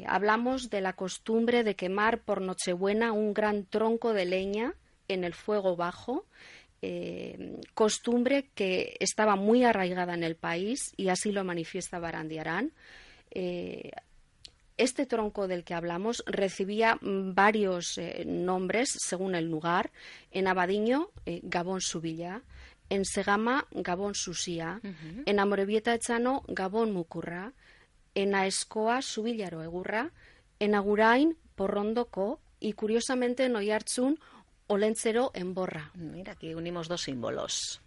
hablamos 0.06 0.68
de 0.68 0.82
la 0.82 0.92
costumbre 0.92 1.64
de 1.64 1.74
quemar 1.74 2.20
por 2.20 2.42
Nochebuena 2.42 3.12
un 3.12 3.32
gran 3.32 3.64
tronco 3.64 4.12
de 4.12 4.26
leña 4.26 4.74
en 5.08 5.24
el 5.24 5.32
fuego 5.32 5.74
bajo 5.74 6.26
eh, 6.84 7.31
costumbre 7.82 8.48
que 8.54 8.96
estaba 9.00 9.34
muy 9.34 9.64
arraigada 9.64 10.14
en 10.14 10.22
el 10.22 10.36
país 10.36 10.94
y 10.96 11.08
así 11.08 11.32
lo 11.32 11.42
manifiesta 11.42 11.98
Barandiarán. 11.98 12.70
Eh, 13.32 13.90
este 14.76 15.04
tronco 15.04 15.48
del 15.48 15.64
que 15.64 15.74
hablamos 15.74 16.22
recibía 16.24 16.96
varios 17.02 17.98
eh, 17.98 18.22
nombres 18.24 18.88
según 19.04 19.34
el 19.34 19.50
lugar. 19.50 19.90
En 20.30 20.46
Abadiño, 20.46 21.10
Gabón 21.42 21.80
Subilla. 21.80 22.42
En 22.88 23.04
Segama, 23.04 23.66
Gabón 23.72 24.14
Susía. 24.14 24.80
En 25.26 25.40
Amorebieta 25.40 25.92
Echano, 25.92 26.44
Gabón 26.46 26.92
Mucurra. 26.92 27.52
En 28.14 28.36
Aescoa, 28.36 29.02
Subillaro 29.02 29.60
Egurra. 29.60 30.12
En 30.60 30.76
Agurain, 30.76 31.36
Porrondoco. 31.56 32.38
Y 32.60 32.74
curiosamente 32.74 33.44
en 33.44 33.56
Oyartzun, 33.56 34.20
Olentzero 34.72 35.30
en 35.34 35.54
Borra. 35.54 35.90
Mira, 35.94 36.32
aquí 36.32 36.54
unimos 36.54 36.88
dos 36.88 37.02
símbolos. 37.02 37.80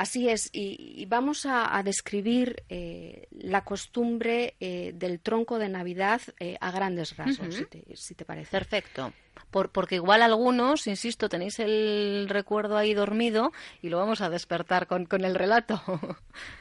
Así 0.00 0.30
es, 0.30 0.48
y, 0.54 1.04
vamos 1.06 1.44
a, 1.44 1.78
describir 1.84 2.62
eh, 2.70 3.28
la 3.32 3.64
costumbre 3.64 4.54
eh, 4.58 4.92
del 4.94 5.20
tronco 5.20 5.58
de 5.58 5.68
Navidad 5.68 6.22
eh, 6.38 6.56
a 6.58 6.70
grandes 6.70 7.18
rasgos, 7.18 7.62
si, 7.94 8.14
te, 8.14 8.24
parece. 8.24 8.50
Perfecto. 8.50 9.12
porque 9.50 9.96
igual 9.96 10.22
algunos, 10.22 10.86
insisto, 10.86 11.28
tenéis 11.28 11.58
el 11.58 12.28
recuerdo 12.30 12.78
ahí 12.78 12.94
dormido 12.94 13.52
y 13.82 13.90
lo 13.90 13.98
vamos 13.98 14.22
a 14.22 14.30
despertar 14.30 14.86
con, 14.86 15.04
con 15.04 15.26
el 15.26 15.34
relato. 15.34 15.82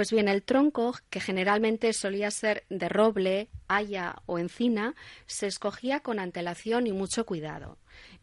Pues 0.00 0.12
bien, 0.12 0.28
el 0.28 0.42
tronco, 0.42 0.94
que 1.10 1.20
generalmente 1.20 1.92
solía 1.92 2.30
ser 2.30 2.64
de 2.70 2.88
roble, 2.88 3.50
haya 3.68 4.22
o 4.24 4.38
encina, 4.38 4.94
se 5.26 5.46
escogía 5.46 6.00
con 6.00 6.18
antelación 6.18 6.86
y 6.86 6.92
mucho 6.92 7.26
cuidado. 7.26 7.76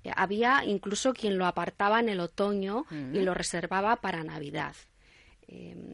Eh, 0.03 0.10
había 0.15 0.65
incluso 0.65 1.13
quien 1.13 1.38
lo 1.38 1.46
apartaba 1.46 2.00
en 2.00 2.10
el 2.10 2.19
otoño 2.19 2.88
y 2.89 3.19
lo 3.19 3.36
reservaba 3.36 3.98
para 3.98 4.24
Navidad. 4.24 4.75
Em, 5.48 5.93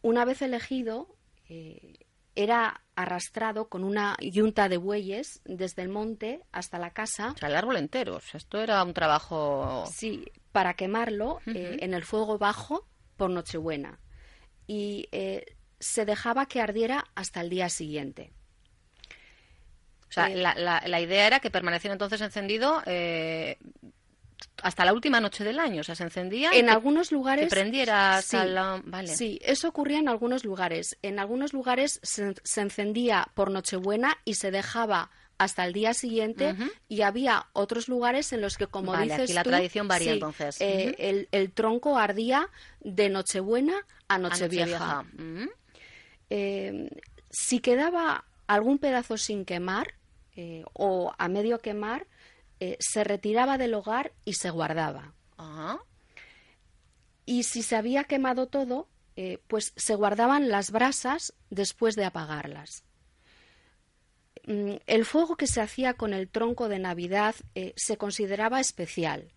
una 0.00 0.24
vez 0.24 0.40
elegido, 0.40 1.14
eh, 1.50 1.98
era 2.34 2.80
arrastrado 2.96 3.68
con 3.68 3.84
una 3.84 4.16
yunta 4.22 4.70
de 4.70 4.78
bueyes 4.78 5.42
desde 5.44 5.82
el 5.82 5.90
monte 5.90 6.40
hasta 6.50 6.78
la 6.78 6.94
casa. 6.94 7.32
O 7.32 7.36
sea, 7.36 7.50
el 7.50 7.56
árbol 7.56 7.76
entero. 7.76 8.22
esto 8.32 8.58
era 8.58 8.82
un 8.82 8.94
trabajo. 8.94 9.84
Sí, 9.92 10.32
para 10.50 10.72
quemarlo 10.72 11.40
eh, 11.44 11.76
en 11.80 11.92
el 11.92 12.04
fuego 12.04 12.38
bajo 12.38 12.88
por 13.18 13.28
Nochebuena 13.28 14.00
y 14.66 15.08
eh, 15.12 15.56
se 15.80 16.04
dejaba 16.04 16.46
que 16.46 16.60
ardiera 16.60 17.04
hasta 17.14 17.40
el 17.40 17.50
día 17.50 17.68
siguiente. 17.68 18.32
O 20.08 20.12
sea, 20.14 20.30
eh, 20.30 20.36
la, 20.36 21.00
idea 21.00 21.26
era 21.26 21.40
que 21.40 21.50
permaneciera 21.50 21.92
entonces 21.92 22.20
encendido 22.20 22.82
eh, 22.86 23.58
hasta 24.62 24.84
la 24.84 24.92
última 24.92 25.20
noche 25.20 25.42
del 25.42 25.58
año. 25.58 25.80
O 25.80 25.84
sea, 25.84 25.94
se 25.94 26.04
encendía. 26.04 26.52
En 26.52 26.70
algunos 26.70 27.10
lugares. 27.10 27.46
Que 27.46 27.50
prendiera 27.50 28.16
hasta 28.16 28.44
la. 28.44 28.80
Vale. 28.84 29.08
Sí, 29.08 29.40
eso 29.42 29.68
ocurría 29.68 29.98
en 29.98 30.08
algunos 30.08 30.44
lugares. 30.44 30.96
En 31.02 31.18
algunos 31.18 31.52
lugares 31.52 32.00
se, 32.02 32.34
se 32.42 32.60
encendía 32.60 33.28
por 33.34 33.50
Nochebuena 33.50 34.18
y 34.24 34.34
se 34.34 34.50
dejaba 34.50 35.10
hasta 35.44 35.64
el 35.64 35.72
día 35.72 35.94
siguiente 35.94 36.54
y 36.88 37.02
había 37.02 37.46
otros 37.52 37.88
lugares 37.88 38.32
en 38.32 38.40
los 38.40 38.56
que, 38.56 38.66
como 38.66 38.92
vale, 38.92 39.12
dices 39.12 39.34
la 39.34 39.42
tradición 39.42 39.88
varía 39.88 40.12
entonces. 40.12 40.56
Eh, 40.60 41.28
el, 41.30 41.52
tronco 41.52 41.98
ardía 41.98 42.48
de 42.80 43.08
Nochebuena 43.10 43.74
a 44.08 44.18
Nochevieja. 44.18 45.04
Eh, 46.30 46.88
si 47.30 47.60
quedaba 47.60 48.24
algún 48.46 48.78
pedazo 48.78 49.16
sin 49.16 49.44
quemar 49.44 49.94
eh, 50.36 50.64
o 50.72 51.12
a 51.16 51.28
medio 51.28 51.58
quemar, 51.58 52.06
se 52.78 53.04
retiraba 53.04 53.58
del 53.58 53.74
hogar 53.74 54.12
y 54.24 54.34
se 54.34 54.48
guardaba. 54.48 55.12
Y 57.26 57.42
si 57.42 57.62
se 57.62 57.76
había 57.76 58.04
quemado 58.04 58.46
todo, 58.46 58.88
pues 59.48 59.74
se 59.76 59.94
guardaban 59.94 60.48
las 60.48 60.70
brasas 60.70 61.34
después 61.50 61.94
de 61.94 62.06
apagarlas. 62.06 62.84
Mm, 64.46 64.74
el 64.86 65.04
fuego 65.04 65.36
que 65.36 65.46
se 65.46 65.60
hacía 65.60 65.94
con 65.94 66.12
el 66.12 66.28
tronco 66.28 66.68
de 66.68 66.78
Navidad 66.78 67.34
eh, 67.54 67.72
se 67.76 67.96
consideraba 67.96 68.60
especial 68.60 69.32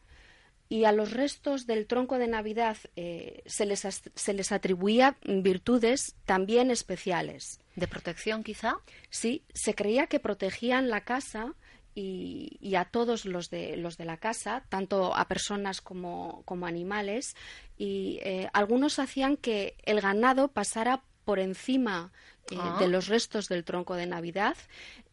y 0.70 0.86
a 0.86 0.92
los 0.92 1.12
restos 1.12 1.66
del 1.66 1.88
tronco 1.88 2.18
de 2.18 2.28
Navidad 2.28 2.78
eh, 2.96 3.42
se, 3.46 3.66
les, 3.66 3.88
se, 4.16 4.34
les, 4.34 4.52
atribuía 4.52 5.18
virtudes 5.26 6.16
también 6.26 6.72
especiales. 6.72 7.62
¿De 7.76 7.88
protección 7.88 8.44
quizá? 8.44 8.78
Sí, 9.10 9.44
se 9.54 9.76
creía 9.76 10.08
que 10.08 10.20
protegían 10.20 10.90
la 10.90 11.02
casa 11.02 11.54
y, 11.96 12.76
a 12.76 12.86
todos 12.86 13.26
los 13.26 13.50
de, 13.50 13.76
los 13.76 13.98
de 13.98 14.06
la 14.06 14.18
casa, 14.18 14.64
tanto 14.70 15.16
a 15.16 15.28
personas 15.28 15.82
como, 15.82 16.44
como 16.46 16.68
animales, 16.68 17.36
y 17.76 18.20
eh, 18.22 18.50
algunos 18.54 19.00
hacían 19.00 19.36
que 19.36 19.76
el 19.84 20.00
ganado 20.00 20.50
pasara 20.50 21.02
por 21.28 21.40
encima 21.40 22.10
eh, 22.50 22.56
de 22.80 22.86
ah. 22.86 22.88
los 22.88 23.08
restos 23.08 23.50
del 23.50 23.66
tronco 23.66 23.96
de 23.96 24.06
Navidad. 24.06 24.56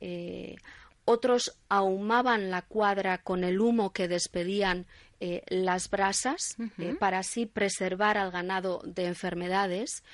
Eh, 0.00 0.54
otros 1.04 1.59
ahumaban 1.68 2.52
la 2.52 2.62
cuadra 2.62 3.18
con 3.18 3.42
el 3.42 3.61
humo 3.61 3.92
que 3.92 4.06
despedían 4.06 4.87
eh, 5.18 5.42
las 5.49 5.90
brasas 5.90 6.56
para 7.00 7.18
así 7.18 7.47
preservar 7.47 8.16
al 8.16 8.30
ganado 8.30 8.80
de 8.85 9.06
enfermedades. 9.06 10.04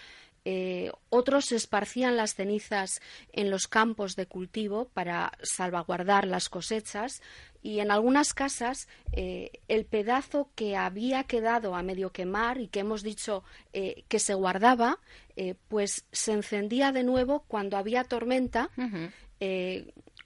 otros 1.10 1.52
esparcían 1.52 2.16
las 2.16 2.34
cenizas 2.34 3.00
en 3.32 3.50
los 3.50 3.68
campos 3.68 4.16
de 4.16 4.24
cultivo 4.24 4.88
para 4.94 5.32
salvaguardar 5.42 6.26
las 6.26 6.48
cosechas 6.48 7.20
y 7.62 7.80
en 7.80 7.90
algunas 7.90 8.32
casas 8.32 8.88
eh, 9.12 9.50
el 9.68 9.84
pedazo 9.84 10.48
que 10.54 10.76
había 10.76 11.24
quedado 11.24 11.74
a 11.74 11.82
medio 11.82 12.10
quemar 12.10 12.58
y 12.58 12.68
que 12.68 12.80
hemos 12.80 13.02
dicho 13.02 13.44
eh, 13.72 14.04
que 14.08 14.18
se 14.18 14.34
guardaba, 14.34 14.98
eh, 15.40 15.54
pues 15.68 16.04
se 16.12 16.32
encendía 16.32 16.92
de 16.92 17.04
nuevo 17.04 17.44
cuando 17.48 17.76
había 17.76 18.04
tormenta 18.04 18.70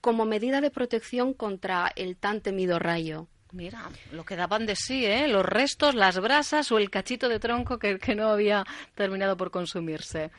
como 0.00 0.24
medida 0.24 0.60
de 0.60 0.72
protección 0.72 1.34
contra 1.34 1.92
el 1.94 2.16
tan 2.16 2.40
temido 2.40 2.80
rayo. 2.80 3.28
Mira, 3.52 3.88
lo 4.10 4.24
que 4.24 4.34
daban 4.34 4.66
de 4.66 4.74
sí, 4.74 5.06
¿eh? 5.06 5.28
Los 5.28 5.46
restos, 5.46 5.94
las 5.94 6.18
brasas 6.18 6.72
o 6.72 6.78
el 6.78 6.90
cachito 6.90 7.28
de 7.28 7.38
tronco 7.38 7.78
que 7.78 8.14
no 8.16 8.28
había 8.28 8.64
terminado 8.96 9.36
por 9.36 9.52
consumirse. 9.52 10.32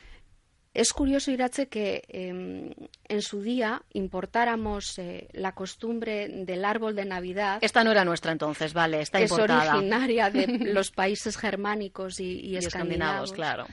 Es 0.76 0.92
curioso, 0.92 1.32
Irache, 1.32 1.68
que 1.70 2.04
em, 2.10 2.70
en 3.08 3.22
su 3.22 3.42
día 3.42 3.82
importáramos 3.94 5.00
eh, 5.00 5.30
la 5.32 5.54
costumbre 5.54 6.28
del 6.28 6.66
árbol 6.66 6.96
de 6.96 7.06
Navidad. 7.06 7.60
Esta 7.62 7.82
no 7.86 7.92
era 7.92 8.04
nuestra 8.04 8.34
entonces, 8.34 8.74
vale, 8.74 9.00
está 9.00 9.22
importada. 9.22 9.64
Es 9.64 9.70
originaria 9.70 10.30
de 10.30 10.48
los 10.74 10.92
países 10.92 11.38
germánicos 11.38 12.20
y, 12.20 12.58
escandinavos, 12.58 13.32
claro. 13.32 13.68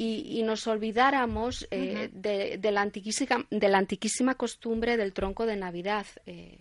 Y, 0.00 0.42
nos 0.44 0.68
olvidáramos 0.68 1.66
eh, 1.72 2.08
de, 2.12 2.70
la 2.70 2.82
antiquísima, 2.82 3.44
de 3.50 3.68
la 3.68 3.78
antiquísima 3.78 4.36
costumbre 4.36 4.96
del 4.96 5.12
tronco 5.12 5.44
de 5.44 5.56
Navidad. 5.56 6.06
Eh, 6.24 6.60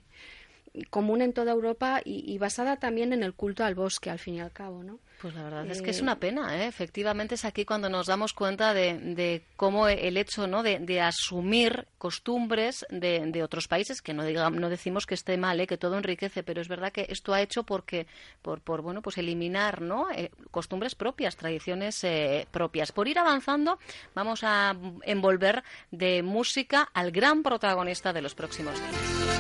común 0.86 1.22
en 1.22 1.34
toda 1.34 1.52
Europa 1.52 2.02
y, 2.04 2.32
y, 2.32 2.38
basada 2.38 2.78
también 2.78 3.14
en 3.14 3.24
el 3.24 3.34
culto 3.34 3.64
al 3.64 3.76
bosque, 3.76 4.10
al 4.10 4.20
fin 4.20 4.36
y 4.36 4.42
al 4.42 4.52
cabo, 4.52 4.84
¿no? 4.84 5.00
Pues 5.22 5.34
la 5.34 5.44
verdad 5.44 5.66
es 5.72 5.82
que 5.82 5.90
es 5.90 6.02
una 6.02 6.14
eh, 6.14 6.18
pena, 6.18 6.58
¿eh? 6.58 6.68
efectivamente 6.68 7.36
es 7.36 7.46
aquí 7.46 7.66
cuando 7.66 7.90
nos 7.90 8.06
damos 8.06 8.34
cuenta 8.34 8.76
de, 8.76 9.44
cómo 9.56 9.88
el 9.88 10.16
hecho 10.16 10.46
¿no? 10.46 10.62
de, 10.62 11.02
asumir 11.02 11.88
costumbres 11.98 12.86
de, 12.90 13.42
otros 13.44 13.68
países, 13.68 14.04
que 14.04 14.14
no, 14.14 14.24
no 14.52 14.70
decimos 14.70 15.08
que 15.08 15.16
esté 15.16 15.36
mal, 15.38 15.60
¿eh? 15.60 15.66
que 15.66 15.78
todo 15.78 15.98
enriquece, 15.98 16.44
pero 16.44 16.62
es 16.62 16.68
verdad 16.68 16.92
que 16.92 17.08
esto 17.10 17.34
ha 17.34 17.42
hecho 17.42 17.64
porque, 17.64 18.06
por, 18.44 18.62
por 18.62 18.84
bueno, 18.84 19.02
pues 19.02 19.18
eliminar 19.18 19.82
¿no? 19.82 20.08
Eh, 20.12 20.30
costumbres 20.52 20.94
propias, 20.94 21.36
tradiciones 21.36 22.06
propias. 22.52 22.92
Por 22.92 23.08
ir 23.08 23.18
avanzando, 23.18 23.80
vamos 24.14 24.44
a 24.44 24.76
envolver 25.04 25.64
de 25.90 26.22
música 26.22 26.90
al 26.94 27.12
gran 27.12 27.42
protagonista 27.42 28.14
de 28.14 28.22
los 28.22 28.36
próximos 28.36 28.76
días. 28.76 29.17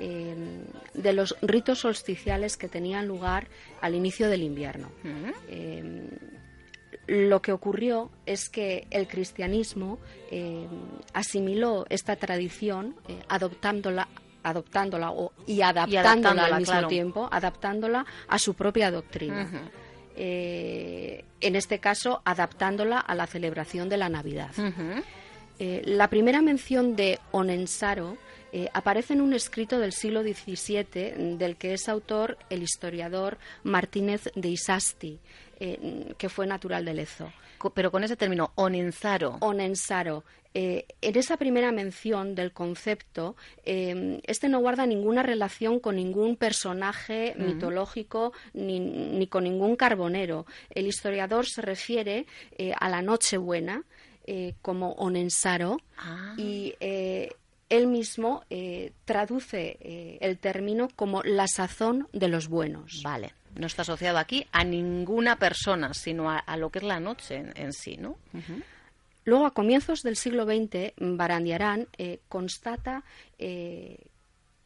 eh, 0.00 0.34
de 0.94 1.12
los 1.12 1.36
ritos 1.42 1.80
solsticiales 1.80 2.56
que 2.56 2.68
tenían 2.68 3.06
lugar 3.06 3.48
al 3.80 3.94
inicio 3.94 4.28
del 4.28 4.42
invierno. 4.42 4.90
lo 7.06 7.40
que 7.40 7.52
ocurrió 7.52 8.10
es 8.26 8.50
que 8.50 8.86
el 8.90 9.08
cristianismo 9.08 9.98
asimiló 11.14 11.86
esta 11.88 12.16
tradición 12.16 12.94
adoptándola 13.28 14.08
adoptándola 14.42 15.12
y 15.46 15.62
adaptándola, 15.62 16.46
al 16.46 16.58
mismo 16.58 16.86
tiempo, 16.86 17.28
adaptándola 17.30 18.06
a 18.28 18.38
su 18.38 18.54
propia 18.54 18.90
doctrina. 18.90 19.48
Eh, 20.16 21.24
en 21.40 21.54
este 21.54 21.78
caso 21.78 22.22
adaptándola 22.24 22.98
a 22.98 23.14
la 23.14 23.26
celebración 23.26 23.88
de 23.88 23.96
la 23.96 24.08
Navidad. 24.08 24.50
Eh, 25.60 25.82
la 25.84 26.08
primera 26.08 26.42
mención 26.42 26.96
de 26.96 27.18
Onensaro 27.30 28.16
eh, 28.52 28.68
aparece 28.72 29.14
en 29.14 29.20
un 29.20 29.34
escrito 29.34 29.78
del 29.78 29.92
siglo 29.92 30.22
XVII 30.22 31.36
del 31.36 31.56
que 31.56 31.74
es 31.74 31.88
autor 31.88 32.38
el 32.50 32.62
historiador 32.62 33.38
Martínez 33.64 34.30
de 34.34 34.48
Isasti, 34.48 35.18
que 35.58 36.28
fue 36.28 36.46
natural 36.46 36.84
de 36.84 36.94
Lezo. 36.94 37.32
Pero 37.74 37.90
con 37.90 38.04
ese 38.04 38.16
término, 38.16 38.52
Onensaro. 38.54 39.38
Onensaro. 39.40 40.22
Eh, 40.54 40.86
en 41.02 41.16
esa 41.16 41.36
primera 41.36 41.72
mención 41.72 42.34
del 42.34 42.52
concepto, 42.52 43.36
eh, 43.64 44.20
este 44.24 44.48
no 44.48 44.60
guarda 44.60 44.86
ninguna 44.86 45.22
relación 45.22 45.78
con 45.78 45.96
ningún 45.96 46.36
personaje 46.36 47.34
mitológico 47.36 48.32
ni, 48.54 49.26
con 49.28 49.44
ningún 49.44 49.76
carbonero. 49.76 50.46
El 50.70 50.86
historiador 50.86 51.46
se 51.46 51.62
refiere 51.62 52.26
eh, 52.56 52.72
a 52.78 52.88
la 52.88 53.02
Nochebuena 53.02 53.84
como 54.60 54.92
Onensaro 54.92 55.78
ah. 55.96 56.34
y 56.36 56.74
él 57.68 57.86
mismo 57.86 58.44
traduce 59.04 60.18
el 60.20 60.38
término 60.38 60.88
como 60.96 61.22
la 61.22 61.46
sazón 61.46 62.08
de 62.12 62.28
los 62.28 62.48
buenos. 62.48 63.02
Vale. 63.02 63.32
No 63.54 63.66
está 63.66 63.82
asociado 63.82 64.18
aquí 64.18 64.46
a 64.52 64.64
ninguna 64.64 65.36
persona, 65.36 65.92
sino 65.94 66.30
a, 66.30 66.56
lo 66.56 66.70
que 66.70 66.78
es 66.78 66.84
la 66.84 67.00
noche 67.00 67.44
en, 67.54 67.72
sí, 67.72 67.96
¿no? 67.96 68.16
Luego, 69.24 69.46
a 69.46 69.52
comienzos 69.52 70.02
del 70.02 70.16
siglo 70.16 70.44
XX, 70.46 70.94
Barandiarán 70.96 71.88
eh, 71.98 72.20
constata 72.28 73.04
eh, 73.38 73.98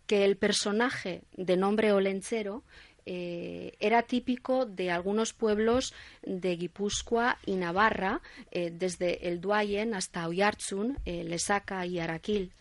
que 0.07 0.25
el 0.25 0.37
personaje 0.37 1.23
de 1.37 1.57
nombre 1.57 1.93
Olenchero 1.93 2.63
eh, 3.05 3.73
era 3.81 4.03
típico 4.03 4.65
de 4.65 4.93
algunos 4.93 5.33
pueblos 5.33 5.95
de 6.23 6.55
Guipúzcoa 6.55 7.39
y 7.45 7.57
Navarra, 7.57 8.21
desde 8.53 9.27
el 9.27 9.41
Duayen 9.41 9.95
hasta 9.95 10.29
Oyarzun, 10.29 10.99
Lesaca 11.05 11.85
y 11.85 11.99
Araquil. 11.99 12.53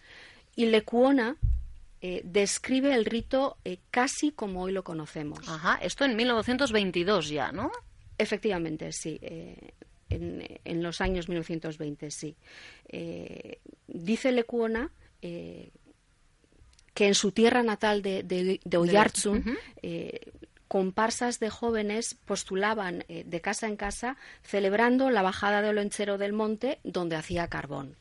Y 0.55 0.65
Lecuona 0.65 1.37
describe 2.23 2.95
el 2.95 3.05
rito 3.05 3.57
casi 3.91 4.31
como 4.31 4.63
hoy 4.63 4.71
lo 4.71 4.83
conocemos. 4.83 5.47
Ajá, 5.47 5.77
esto 5.81 6.03
en 6.03 6.15
1922 6.15 7.29
ya, 7.29 7.51
¿no? 7.51 7.71
Efectivamente, 8.17 8.91
sí 8.91 9.19
en, 10.11 10.83
los 10.83 11.01
años 11.01 11.29
1920, 11.29 12.11
sí. 12.11 12.35
Eh, 12.89 13.59
dice 13.87 14.31
Lecuona 14.31 14.91
eh, 15.21 15.69
que 16.93 17.07
en 17.07 17.15
su 17.15 17.31
tierra 17.31 17.63
natal 17.63 18.01
de, 18.01 18.23
de, 18.23 18.59
eh, 19.81 20.31
comparsas 20.67 21.39
de 21.39 21.49
jóvenes 21.49 22.15
postulaban 22.25 23.03
de 23.07 23.41
casa 23.41 23.67
en 23.67 23.75
casa 23.75 24.17
celebrando 24.43 25.09
la 25.09 25.21
bajada 25.21 25.61
de 25.61 25.69
Olenchero 25.69 26.17
del 26.17 26.33
Monte 26.33 26.79
donde 26.83 27.15
hacía 27.15 27.47
carbón. 27.47 27.95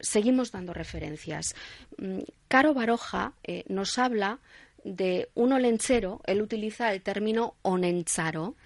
Seguimos 0.00 0.52
dando 0.52 0.72
referencias. 0.72 1.54
Mm, 1.98 2.20
Caro 2.48 2.74
Baroja 2.74 3.34
nos 3.68 3.98
habla 3.98 4.38
de 4.84 5.28
un 5.34 5.52
olenchero, 5.52 6.20
él 6.24 6.40
utiliza 6.42 6.92
el 6.92 7.02
término 7.02 7.56
onencharo, 7.62 8.56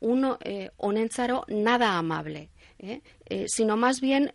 un 0.00 0.36
eh, 0.40 0.70
onencharo 0.76 1.44
nada 1.48 1.96
amable, 1.96 2.50
¿eh? 2.78 3.00
Eh, 3.26 3.46
sino 3.48 3.76
más 3.76 4.00
bien 4.00 4.32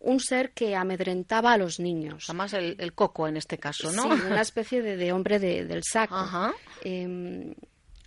un 0.00 0.20
ser 0.20 0.52
que 0.52 0.76
amedrentaba 0.76 1.52
a 1.52 1.58
los 1.58 1.80
niños. 1.80 2.24
Además 2.28 2.52
el, 2.54 2.92
coco 2.92 3.26
en 3.26 3.36
este 3.36 3.58
caso, 3.58 3.90
¿no? 3.92 4.02
Sí, 4.02 4.22
una 4.26 4.42
especie 4.42 4.82
de, 4.82 5.12
hombre 5.12 5.38
del 5.38 5.82
saco. 5.84 6.54
Em, 6.82 7.54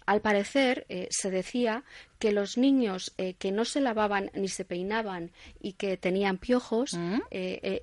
al 0.05 0.21
parecer, 0.21 0.85
se 1.09 1.31
decía 1.31 1.83
que 2.19 2.31
los 2.31 2.57
niños 2.57 3.13
que 3.37 3.51
no 3.51 3.65
se 3.65 3.81
lavaban 3.81 4.31
ni 4.33 4.47
se 4.47 4.65
peinaban 4.65 5.31
y 5.59 5.73
que 5.73 5.97
tenían 5.97 6.37
piojos, 6.37 6.93
mm. 6.93 7.19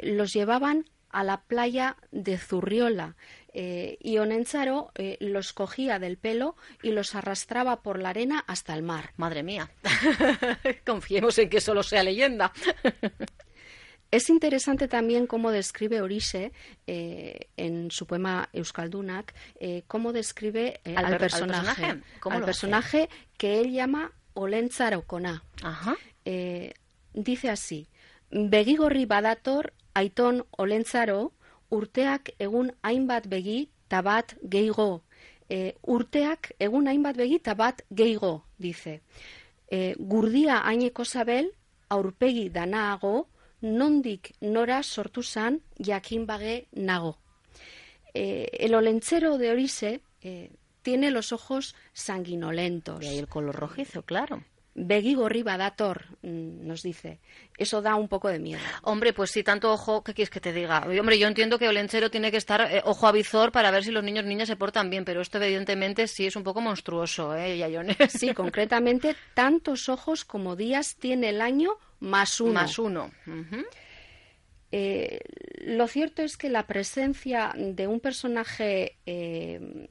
los 0.03 0.33
llevaban 0.33 0.85
a 1.11 1.25
la 1.25 1.43
playa 1.43 1.97
de 2.11 2.39
Zurriola 2.39 3.17
eh, 3.53 3.97
y 4.01 4.19
Onencharo 4.19 4.93
eh, 4.95 5.17
los 5.21 5.53
cogía 5.53 5.99
del 5.99 6.19
pelo 6.19 6.57
y 6.83 6.91
los 6.91 7.15
arrastraba 7.15 7.83
por 7.83 7.99
la 7.99 8.11
arena 8.11 8.45
hasta 8.47 8.75
el 8.75 8.83
mar. 8.83 9.13
Madre 9.17 9.43
mía, 9.43 9.71
confiemos 10.87 11.39
en 11.39 11.49
que 11.49 11.61
solo 11.61 11.83
sea 11.83 12.03
leyenda. 12.03 12.53
Es 14.11 14.31
interesante 14.31 14.89
también 14.89 15.27
cómo 15.27 15.51
describe 15.51 16.01
Orise 16.01 16.53
eh, 16.87 17.49
en 17.57 17.91
su 17.91 18.07
poema 18.07 18.49
Euskaldunak, 18.53 19.35
cómo 19.87 20.13
describe 20.13 20.81
al, 20.97 21.19
personaje, 21.19 22.01
al 22.31 22.45
personaje, 22.45 23.09
que 23.37 23.61
él 23.61 23.73
llama 23.73 24.13
Olentzaro 24.35 25.03
Kona. 25.03 25.43
dice 27.13 27.51
así, 27.51 27.89
Begigorri 28.31 29.07
badator 29.07 29.73
aiton 29.95 30.45
Olentzaro 30.51 31.33
urteak 31.71 32.35
egun 32.39 32.71
hainbat 32.83 33.29
begi 33.29 33.71
tabat 33.89 34.35
geigo. 34.43 35.03
E, 35.49 35.75
urteak 35.83 36.53
egun 36.61 36.89
hainbat 36.89 37.17
begi 37.17 37.39
tabat 37.41 37.83
geigo, 37.91 38.45
dice. 38.59 39.01
E, 39.71 39.95
gurdia 39.99 40.61
haineko 40.69 41.05
zabel, 41.05 41.51
aurpegi 41.89 42.49
danaago, 42.53 43.29
nondik 43.61 44.35
nora 44.41 44.83
sortu 44.83 45.23
zan 45.23 45.61
jakin 45.79 46.27
bage 46.27 46.67
nago. 46.73 47.19
E, 48.15 48.49
el 48.53 48.75
olentzero 48.75 49.39
de 49.39 49.51
Orise 49.51 50.01
e, 50.23 50.51
tiene 50.83 51.11
los 51.11 51.33
ojos 51.33 51.75
sanguinolentos. 51.93 53.05
Y 53.05 53.19
el 53.19 53.29
color 53.29 53.57
rojizo, 53.57 54.03
claro. 54.03 54.43
Begui 54.75 55.17
dator, 55.43 56.05
mm, 56.23 56.67
nos 56.67 56.83
dice. 56.83 57.19
Eso 57.57 57.83
da 57.83 57.97
un 57.97 58.07
poco 58.07 58.29
de 58.29 58.39
miedo. 58.39 58.61
Hombre, 58.83 59.13
pues 59.13 59.33
sí, 59.33 59.43
tanto 59.43 59.73
ojo, 59.73 60.05
¿qué 60.05 60.15
quieres 60.15 60.31
que 60.31 60.41
te 60.41 60.53
diga? 60.53 60.87
Hombre, 61.01 61.19
yo 61.19 61.27
entiendo 61.27 61.59
que 61.59 61.67
el 61.67 61.75
lenchero 61.75 62.11
tiene 62.11 62.31
que 62.31 62.37
estar 62.37 62.61
eh, 62.61 62.83
ojo 62.85 63.09
a 63.09 63.13
visor 63.13 63.51
para 63.51 63.73
ver 63.73 63.83
si 63.83 63.91
los 63.91 64.05
niños 64.05 64.25
niñas 64.25 64.47
se 64.47 64.57
portan 64.57 64.89
bien, 64.89 65.05
pero 65.05 65.21
esto 65.21 65.43
evidentemente 65.43 66.07
sí 66.07 66.27
es 66.27 66.37
un 66.37 66.45
poco 66.45 66.61
monstruoso, 66.61 67.35
¿eh, 67.35 67.59
Yayone? 67.59 67.97
Sí, 68.09 68.33
concretamente, 68.35 69.17
tantos 69.35 69.89
ojos 69.89 70.25
como 70.25 70.55
días 70.55 70.97
tiene 70.97 71.31
el 71.31 71.41
año 71.41 71.77
más 72.01 72.41
uno. 72.41 72.53
Más 72.53 72.79
uno. 72.79 73.11
Eh, 74.71 75.21
lo 75.65 75.89
cierto 75.89 76.23
es 76.23 76.37
que 76.37 76.51
la 76.51 76.67
presencia 76.67 77.55
de 77.57 77.87
un 77.87 78.01
personaje 78.01 78.99
eh, 79.07 79.89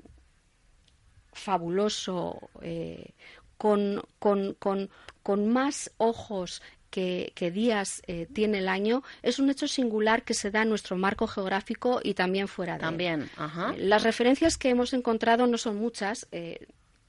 fabuloso, 1.33 2.49
con, 3.57 4.03
con, 4.19 4.53
con, 4.55 4.89
con 5.23 5.47
más 5.47 5.91
ojos 5.97 6.61
que, 6.89 7.51
días 7.53 8.01
eh, 8.07 8.27
tiene 8.33 8.59
el 8.59 8.69
año 8.69 9.03
es 9.21 9.39
un 9.39 9.49
hecho 9.49 9.67
singular 9.67 10.23
que 10.23 10.33
se 10.33 10.51
da 10.51 10.63
en 10.63 10.69
nuestro 10.69 10.97
marco 10.97 11.27
geográfico 11.27 11.99
y 12.03 12.13
también 12.13 12.47
fuera 12.47 12.73
de 12.73 12.79
también, 12.79 13.29
Ajá. 13.37 13.73
Las 13.77 14.03
referencias 14.03 14.57
que 14.57 14.69
hemos 14.69 14.93
encontrado 14.93 15.47
no 15.47 15.57
son 15.57 15.77
muchas. 15.77 16.27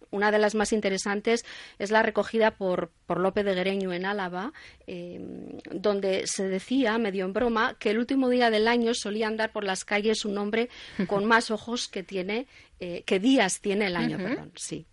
Eh, 0.00 0.06
una 0.10 0.30
de 0.30 0.38
las 0.38 0.54
más 0.54 0.72
interesantes 0.72 1.44
es 1.78 1.90
la 1.90 2.02
recogida 2.02 2.52
por, 2.52 2.90
por 3.06 3.20
Lope 3.20 3.44
de 3.44 3.54
Guereño 3.54 3.92
en 3.92 4.06
Álava, 4.06 4.52
eh, 4.86 5.20
donde 5.70 6.26
se 6.26 6.48
decía, 6.48 6.96
medio 6.98 7.24
en 7.24 7.32
broma, 7.32 7.76
que 7.78 7.90
el 7.90 7.98
último 7.98 8.28
día 8.28 8.50
del 8.50 8.68
año 8.68 8.94
solía 8.94 9.28
andar 9.28 9.52
por 9.52 9.64
las 9.64 9.84
calles 9.84 10.24
un 10.24 10.38
hombre 10.38 10.70
con 11.08 11.24
más 11.24 11.50
ojos 11.50 11.88
que 11.88 12.02
tiene, 12.02 12.46
que 12.78 13.18
días 13.18 13.60
tiene 13.60 13.86
el 13.86 13.96
año, 13.96 14.18
perdón, 14.18 14.52
sí. 14.54 14.86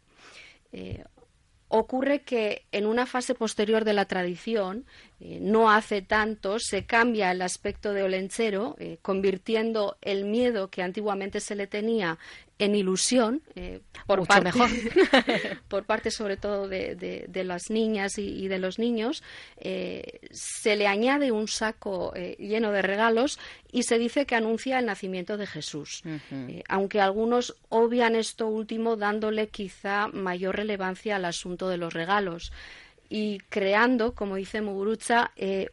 Ocurre 1.68 2.22
que 2.22 2.66
en 2.72 2.86
una 2.86 3.08
fase 3.08 3.34
posterior 3.34 3.86
de 3.86 3.94
la 3.94 4.06
tradición, 4.06 4.86
eh, 5.20 5.40
no 5.42 5.72
hace 5.72 6.04
tanto, 6.04 6.58
se 6.60 6.86
cambia 6.86 7.32
el 7.32 7.42
aspecto 7.42 7.92
de 7.92 8.04
Olenchero, 8.04 8.76
eh, 8.78 9.00
convirtiendo 9.02 9.98
el 10.02 10.26
miedo 10.26 10.70
que 10.70 10.84
antiguamente 10.84 11.40
se 11.40 11.56
le 11.56 11.66
tenía 11.66 12.20
en 12.58 12.76
ilusión 12.76 13.42
eh, 13.56 13.82
por, 14.08 14.26
parte, 14.26 14.46
mejor. 14.46 14.70
por 15.68 15.86
parte 15.86 16.12
sobre 16.12 16.38
todo 16.38 16.68
de, 16.68 17.44
las 17.44 17.70
niñas 17.70 18.18
y, 18.18 18.48
de 18.48 18.60
los 18.60 18.80
niños, 18.80 19.24
eh, 19.58 20.20
se 20.32 20.76
le 20.76 20.88
añade 20.88 21.32
un 21.32 21.48
saco 21.48 22.14
eh, 22.16 22.36
lleno 22.40 22.72
de 22.72 22.82
regalos 22.82 23.40
y 23.72 23.84
se 23.84 23.98
dice 23.98 24.26
que 24.26 24.36
anuncia 24.36 24.80
el 24.80 24.86
nacimiento 24.86 25.38
de 25.38 25.48
Jesús, 25.48 26.04
aunque 26.70 27.02
algunos 27.02 27.56
obvian 27.70 28.16
esto 28.16 28.48
último 28.48 28.96
dándole 28.96 29.50
quizá 29.50 30.08
mayor 30.08 30.56
relevancia 30.56 31.18
al 31.18 31.26
asunto 31.26 31.68
de 31.68 31.78
los 31.78 31.94
regalos. 31.94 32.54
y 33.10 33.40
creando, 33.50 34.16
como 34.16 34.36
dice 34.36 34.62
Muguruza, 34.62 35.32
eh, 35.36 35.70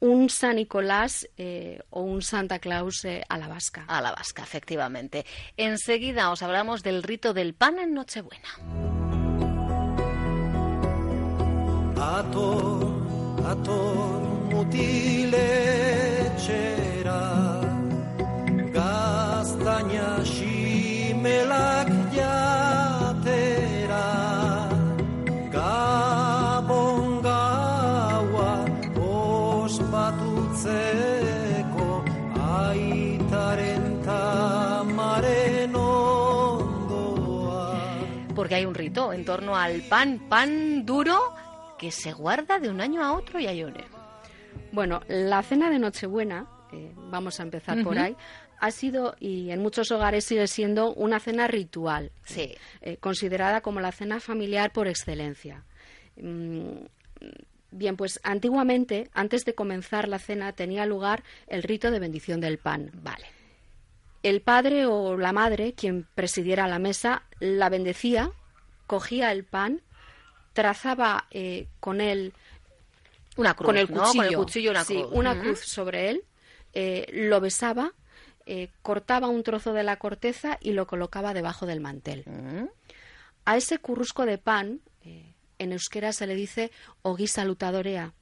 un 0.00 0.30
San 0.30 0.56
Nicolás 0.56 1.28
eh, 1.36 1.80
o 1.90 2.00
un 2.02 2.22
Santa 2.22 2.58
Claus 2.58 3.04
eh, 3.04 3.22
a 3.28 3.38
la 3.38 3.48
vasca. 3.48 3.84
A 3.88 4.00
la 4.00 4.12
vasca, 4.12 4.42
efectivamente. 4.42 5.26
Enseguida 5.56 6.30
os 6.30 6.42
hablamos 6.42 6.82
del 6.82 7.02
rito 7.02 7.32
del 7.32 7.54
pan 7.54 7.78
en 7.78 7.94
Nochebuena. 7.94 8.48
Ator, 11.96 13.46
ator, 13.46 14.20
mutiletxera, 14.50 16.83
Porque 38.44 38.56
hay 38.56 38.66
un 38.66 38.74
rito 38.74 39.10
en 39.14 39.24
torno 39.24 39.56
al 39.56 39.80
pan, 39.88 40.18
pan 40.28 40.84
duro 40.84 41.18
que 41.78 41.90
se 41.90 42.12
guarda 42.12 42.58
de 42.58 42.68
un 42.68 42.78
año 42.82 43.02
a 43.02 43.14
otro 43.14 43.40
y 43.40 43.46
ayone. 43.46 43.82
Bueno, 44.70 45.00
la 45.08 45.42
cena 45.42 45.70
de 45.70 45.78
Nochebuena, 45.78 46.46
eh, 46.70 46.92
vamos 46.94 47.40
a 47.40 47.42
empezar 47.42 47.82
por 47.82 47.98
ahí, 47.98 48.14
ha 48.60 48.70
sido 48.70 49.16
y 49.18 49.48
en 49.50 49.62
muchos 49.62 49.90
hogares 49.92 50.26
sigue 50.26 50.46
siendo 50.46 50.92
una 50.92 51.20
cena 51.20 51.46
ritual, 51.46 52.12
Sí. 52.26 52.54
eh, 52.82 52.98
considerada 52.98 53.62
como 53.62 53.80
la 53.80 53.92
cena 53.92 54.20
familiar 54.20 54.72
por 54.72 54.88
excelencia. 54.88 55.64
Mm, 56.16 56.84
Bien, 57.70 57.96
pues 57.96 58.20
antiguamente, 58.22 59.08
antes 59.14 59.44
de 59.46 59.54
comenzar 59.54 60.06
la 60.06 60.20
cena, 60.20 60.52
tenía 60.52 60.86
lugar 60.86 61.24
el 61.48 61.62
rito 61.64 61.90
de 61.90 61.98
bendición 61.98 62.40
del 62.40 62.58
pan. 62.58 62.90
Vale. 63.02 63.24
El 64.24 64.40
padre 64.40 64.86
o 64.86 65.18
la 65.18 65.34
madre, 65.34 65.74
quien 65.74 66.08
presidiera 66.14 66.66
la 66.66 66.78
mesa, 66.78 67.24
la 67.40 67.68
bendecía, 67.68 68.32
cogía 68.86 69.30
el 69.30 69.44
pan, 69.44 69.82
trazaba 70.54 71.26
eh, 71.30 71.68
con 71.78 72.00
él 72.00 72.32
Una 73.36 73.52
cruz, 73.54 73.66
con 73.66 73.76
el 73.76 73.90
¿no? 73.90 74.00
cuchillo, 74.02 74.22
Con 74.22 74.24
el 74.24 74.36
cuchillo 74.36 74.70
una 74.70 74.84
sí, 74.84 74.94
cruz. 74.94 75.08
una 75.12 75.32
Ujú. 75.32 75.40
cruz 75.42 75.60
sobre 75.60 76.08
él, 76.08 76.24
eh, 76.72 77.06
lo 77.12 77.38
besaba, 77.42 77.92
eh, 78.46 78.70
cortaba 78.80 79.28
un 79.28 79.42
trozo 79.42 79.74
de 79.74 79.82
la 79.82 79.98
corteza 79.98 80.56
y 80.58 80.72
lo 80.72 80.86
colocaba 80.86 81.34
debajo 81.34 81.66
del 81.66 81.80
mantel. 81.80 82.22
Mm. 82.24 82.64
A 83.44 83.56
ese 83.58 83.76
currusco 83.78 84.24
de 84.24 84.38
pan, 84.38 84.80
en 85.58 85.72
euskera 85.72 86.12
se 86.14 86.26
le 86.26 86.34
dice 86.34 86.70
ogui 87.02 87.26
salutadorea, 87.26 88.14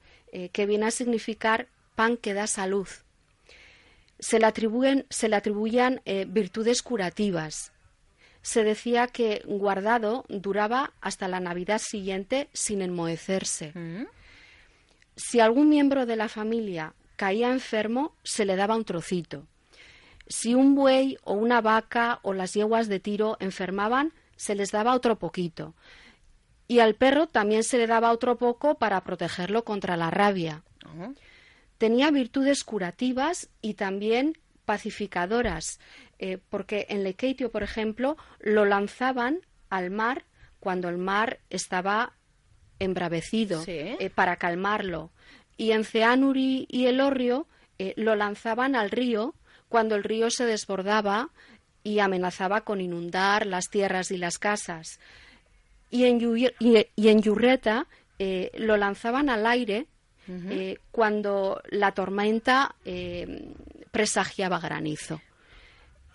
que 0.52 0.66
viene 0.66 0.86
a 0.86 0.90
significar 0.90 1.68
pan 1.94 2.16
que 2.16 2.34
da 2.34 2.48
salud. 2.48 2.88
Se 4.22 4.38
le, 4.38 4.46
atribuyen, 4.46 5.04
se 5.10 5.28
le 5.28 5.34
atribuían 5.34 6.00
eh, 6.04 6.26
virtudes 6.28 6.82
curativas. 6.82 7.72
Se 8.40 8.62
decía 8.62 9.08
que 9.08 9.42
guardado 9.46 10.24
duraba 10.28 10.92
hasta 11.00 11.26
la 11.26 11.40
Navidad 11.40 11.80
siguiente 11.84 12.48
sin 12.52 12.82
enmohecerse. 12.82 13.72
Mm. 13.74 14.04
Si 15.16 15.40
algún 15.40 15.68
miembro 15.68 16.06
de 16.06 16.14
la 16.16 16.28
familia 16.28 16.94
caía 17.16 17.50
enfermo, 17.50 18.14
se 18.22 18.44
le 18.44 18.54
daba 18.54 18.76
un 18.76 18.84
trocito. 18.84 19.46
Si 20.28 20.54
un 20.54 20.76
buey 20.76 21.18
o 21.24 21.34
una 21.34 21.60
vaca 21.60 22.20
o 22.22 22.32
las 22.32 22.54
yeguas 22.54 22.88
de 22.88 23.00
tiro 23.00 23.36
enfermaban, 23.40 24.12
se 24.36 24.54
les 24.54 24.70
daba 24.70 24.94
otro 24.94 25.18
poquito. 25.18 25.74
Y 26.68 26.78
al 26.78 26.94
perro 26.94 27.26
también 27.26 27.64
se 27.64 27.76
le 27.76 27.86
daba 27.86 28.12
otro 28.12 28.38
poco 28.38 28.76
para 28.76 29.02
protegerlo 29.02 29.64
contra 29.64 29.96
la 29.96 30.10
rabia. 30.10 30.62
Ujú. 30.86 31.14
Tenía 31.78 32.10
virtudes 32.10 32.64
curativas 32.64 33.48
y 33.60 33.74
también 33.74 34.38
pacificadoras, 34.64 35.80
eh, 36.18 36.38
porque 36.48 36.86
en 36.88 37.02
Lekeitio, 37.04 37.50
por 37.50 37.62
ejemplo, 37.62 38.16
lo 38.40 38.64
lanzaban 38.64 39.40
al 39.70 39.90
mar 39.90 40.24
cuando 40.60 40.88
el 40.88 40.98
mar 40.98 41.40
estaba 41.50 42.12
embravecido 42.78 43.62
Sí. 43.64 43.72
eh, 43.72 44.10
para 44.14 44.36
calmarlo. 44.36 45.10
Y 45.56 45.72
en 45.72 45.84
Ceanuri 45.84 46.66
y 46.68 46.86
Elorrio 46.86 47.46
eh, 47.78 47.94
lo 47.96 48.14
lanzaban 48.14 48.76
al 48.76 48.90
río 48.90 49.34
cuando 49.68 49.94
el 49.96 50.04
río 50.04 50.30
se 50.30 50.44
desbordaba 50.46 51.30
y 51.82 51.98
amenazaba 51.98 52.60
con 52.62 52.80
inundar 52.80 53.46
las 53.46 53.68
tierras 53.70 54.10
y 54.12 54.16
las 54.18 54.38
casas. 54.38 55.00
En, 55.90 56.20
y 56.60 57.08
en 57.08 57.22
Yurreta 57.22 57.86
eh, 58.18 58.50
lo 58.56 58.76
lanzaban 58.76 59.28
al 59.28 59.46
aire 59.46 59.86
eh, 60.28 60.78
cuando 60.90 61.60
la 61.70 61.92
tormenta 61.92 62.74
eh, 62.84 63.52
presagiaba 63.90 64.60
granizo. 64.60 65.20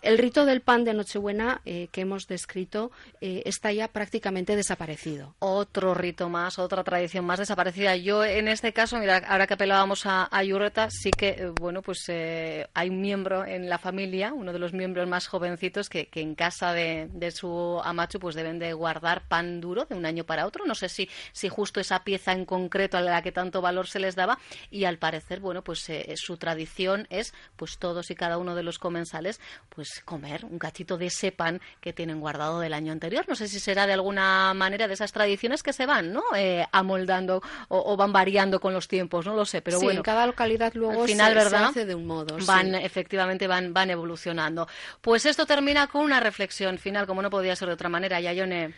El 0.03 0.19
rito 0.19 0.45
del 0.45 0.61
pan 0.61 0.83
de 0.83 0.93
Nochebuena 0.93 1.61
eh, 1.65 1.89
que 1.91 2.01
hemos 2.01 2.27
descrito 2.27 2.91
eh, 3.19 3.41
está 3.45 3.73
ya 3.73 3.87
prácticamente 3.87 4.55
desaparecido. 4.55 5.35
Otro 5.39 5.95
rito 5.95 6.29
más, 6.29 6.59
otra 6.59 6.83
tradición 6.83 7.25
más 7.25 7.39
desaparecida. 7.39 7.95
Yo, 7.95 8.23
en 8.23 8.47
este 8.47 8.73
caso, 8.73 8.99
mira, 8.99 9.17
ahora 9.27 9.47
que 9.47 9.55
apelábamos 9.55 10.05
a, 10.05 10.29
a 10.31 10.43
Yurreta, 10.43 10.89
sí 10.91 11.09
que, 11.09 11.29
eh, 11.29 11.51
bueno, 11.59 11.81
pues 11.81 12.09
hay 12.09 12.89
un 12.89 13.01
miembro 13.01 13.43
en 13.43 13.69
la 13.69 13.79
familia, 13.79 14.33
uno 14.33 14.53
de 14.53 14.59
los 14.59 14.71
miembros 14.71 15.07
más 15.07 15.27
jovencitos, 15.27 15.89
que, 15.89 16.09
en 16.13 16.35
casa 16.35 16.73
de, 16.73 17.31
su 17.31 17.81
amachu, 17.83 18.19
pues 18.19 18.35
deben 18.35 18.59
de 18.59 18.73
guardar 18.73 19.27
pan 19.27 19.59
duro 19.59 19.85
de 19.85 19.95
un 19.95 20.05
año 20.05 20.23
para 20.23 20.45
otro. 20.45 20.65
No 20.65 20.75
sé 20.75 20.89
si, 20.89 21.09
si 21.31 21.49
justo 21.49 21.79
esa 21.79 22.03
pieza 22.03 22.33
en 22.33 22.45
concreto 22.45 22.97
a 22.97 23.01
la 23.01 23.21
que 23.21 23.31
tanto 23.31 23.61
valor 23.61 23.87
se 23.87 23.99
les 23.99 24.15
daba. 24.15 24.37
Y 24.69 24.85
al 24.85 24.99
parecer, 24.99 25.39
bueno, 25.39 25.63
pues 25.63 25.87
su 26.15 26.37
tradición 26.37 27.07
es, 27.09 27.33
pues 27.55 27.77
todos 27.79 28.11
y 28.11 28.15
cada 28.15 28.37
uno 28.37 28.55
de 28.55 28.63
los 28.63 28.77
comensales, 28.77 29.39
pues 29.69 29.96
comer 30.01 30.45
un 30.45 30.59
cachito 30.59 30.97
de 30.97 31.07
ese 31.07 31.31
pan 31.31 31.61
que 31.81 31.93
tienen 31.93 32.19
guardado 32.19 32.59
del 32.59 32.73
año 32.73 32.91
anterior. 32.91 33.25
No 33.27 33.35
sé 33.35 33.47
si 33.47 33.59
será 33.59 33.87
de 33.87 33.93
alguna 33.93 34.53
manera 34.53 34.87
de 34.87 34.93
esas 34.93 35.11
tradiciones 35.11 35.63
que 35.63 35.73
se 35.73 35.85
van, 35.85 36.13
¿no? 36.13 36.23
Eh, 36.35 36.65
amoldando 36.71 37.41
o, 37.69 37.93
o 37.93 37.97
van 37.97 38.13
variando 38.13 38.59
con 38.59 38.73
los 38.73 38.87
tiempos, 38.87 39.25
no 39.25 39.35
lo 39.35 39.45
sé, 39.45 39.61
pero 39.61 39.79
sí, 39.79 39.85
bueno. 39.85 39.99
en 39.99 40.03
cada 40.03 40.25
localidad 40.25 40.73
luego 40.73 41.01
al 41.01 41.07
final, 41.07 41.33
se, 41.33 41.39
se 41.39 41.45
¿verdad? 41.45 41.65
hace 41.65 41.85
de 41.85 41.95
un 41.95 42.05
modo. 42.05 42.39
sí. 42.39 42.45
Van, 42.45 42.75
efectivamente, 42.75 43.47
van, 43.47 43.73
van 43.73 43.89
evolucionando. 43.89 44.67
Pues 45.01 45.25
esto 45.25 45.45
termina 45.45 45.87
con 45.87 46.03
una 46.03 46.19
reflexión 46.19 46.77
final, 46.77 47.07
como 47.07 47.21
no 47.21 47.29
podía 47.29 47.55
ser 47.55 47.67
de 47.67 47.73
otra 47.73 47.89
manera, 47.89 48.19
Yayone. 48.19 48.73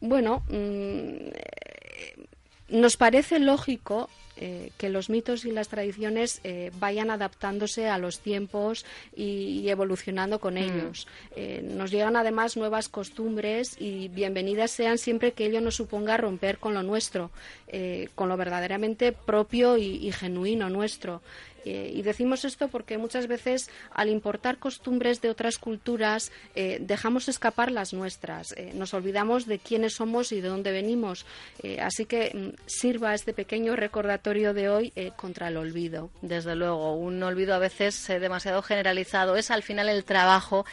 Bueno, 0.00 0.42
mm, 0.48 1.28
eh, 1.32 2.26
nos 2.68 2.96
parece 2.96 3.38
lógico 3.38 4.10
eh, 4.36 4.70
que 4.78 4.88
los 4.88 5.10
mitos 5.10 5.44
y 5.44 5.52
las 5.52 5.68
tradiciones 5.68 6.40
eh, 6.42 6.72
vayan 6.80 7.10
adaptándose 7.10 7.88
a 7.88 7.98
los 7.98 8.18
tiempos 8.18 8.84
y, 9.14 9.60
y 9.60 9.70
evolucionando 9.70 10.40
con 10.40 10.56
ellos. 10.56 11.06
Eh, 11.36 11.62
nos 11.62 11.90
llegan 11.90 12.16
además 12.16 12.56
nuevas 12.56 12.88
costumbres 12.88 13.76
y 13.78 14.08
bienvenidas 14.08 14.72
sean 14.72 14.98
siempre 14.98 15.32
que 15.32 15.46
ello 15.46 15.60
no 15.60 15.70
suponga 15.70 16.16
romper 16.16 16.58
con 16.58 16.74
lo 16.74 16.82
nuestro, 16.82 17.30
con 18.14 18.28
lo 18.28 18.36
verdaderamente 18.36 19.10
propio 19.12 19.76
y, 19.76 20.06
y 20.06 20.12
genuino 20.12 20.70
nuestro. 20.70 21.22
Y 21.64 22.02
decimos 22.02 22.44
esto 22.44 22.68
porque 22.68 22.98
muchas 22.98 23.26
veces 23.26 23.70
al 23.92 24.08
importar 24.08 24.58
costumbres 24.58 25.20
de 25.20 25.30
otras 25.30 25.58
culturas 25.58 26.30
eh, 26.54 26.78
dejamos 26.80 27.28
escapar 27.28 27.70
las 27.70 27.92
nuestras, 27.92 28.52
eh, 28.52 28.72
nos 28.74 28.94
olvidamos 28.94 29.46
de 29.46 29.58
quiénes 29.58 29.94
somos 29.94 30.32
y 30.32 30.40
de 30.40 30.48
dónde 30.48 30.72
venimos. 30.72 31.26
Eh, 31.62 31.80
así 31.80 32.04
que 32.06 32.30
mm, 32.34 32.66
sirva 32.66 33.14
este 33.14 33.32
pequeño 33.32 33.76
recordatorio 33.76 34.54
de 34.54 34.68
hoy 34.68 34.92
contra 35.16 35.48
el 35.48 35.56
olvido. 35.56 36.10
Desde 36.22 36.54
luego, 36.54 36.94
un 36.96 37.22
olvido 37.22 37.54
a 37.54 37.58
veces 37.58 38.06
demasiado 38.06 38.62
generalizado. 38.62 39.36
Es 39.36 39.50
al 39.50 39.62
final 39.62 39.88
el 39.88 40.04
trabajo 40.04 40.64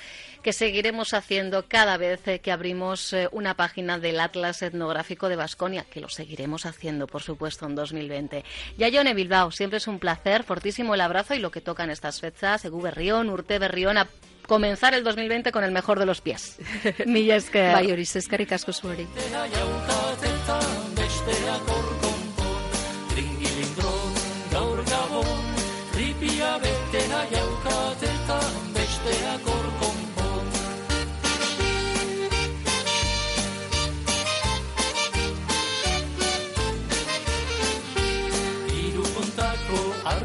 que 0.44 0.54
seguiremos 0.54 1.14
haciendo 1.14 1.68
cada 1.68 1.98
vez 1.98 2.22
que 2.42 2.52
abrimos 2.52 3.16
una 3.32 3.56
página 3.56 4.00
del 4.00 4.20
Atlas 4.20 4.62
Etnográfico 4.62 5.30
de 5.30 5.36
Vasconia, 5.36 5.86
que 5.90 6.02
lo 6.02 6.10
seguiremos 6.10 6.66
haciendo, 6.66 7.08
por 7.08 7.22
supuesto, 7.22 7.66
en 7.66 7.76
2020. 7.76 8.44
Yayone 8.78 9.14
Bilbao, 9.14 9.52
siempre 9.52 9.78
es 9.78 9.88
un 9.88 10.00
placer, 10.00 10.44
fortísimo 10.44 10.81
el 10.94 11.02
abrazo 11.02 11.34
y 11.34 11.40
lo 11.40 11.52
que 11.52 11.62
tocan 11.62 11.90
estas 11.90 12.20
fechas, 12.20 12.66
Egu 12.66 12.82
Berrión, 12.82 13.30
Urte 13.30 13.60
Berrión, 13.60 13.98
a 13.98 14.08
comenzar 14.48 14.94
el 14.94 15.04
2020 15.04 15.52
con 15.52 15.64
el 15.64 15.72
mejor 15.72 16.00
de 16.00 16.06
los 16.06 16.22
pies. 16.22 16.58
Mila 17.06 17.36
esker. 17.36 17.74
Bai, 17.74 17.92
hori, 17.92 18.04
eskerrik 18.04 18.52
asko 18.52 18.74
zueri. 18.74 19.08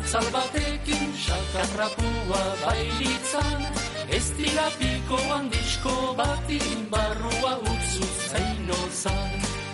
Salbatekin 0.07 1.11
xakarrapua 1.19 2.43
bailitzan 2.63 3.63
Ez 4.07 4.31
dira 4.39 4.67
pikoan 4.79 5.51
disko 5.51 6.15
batin 6.15 6.87
barrua 6.93 7.59
utzu 7.73 8.07
zaino 8.31 8.79
zan. 9.03 9.33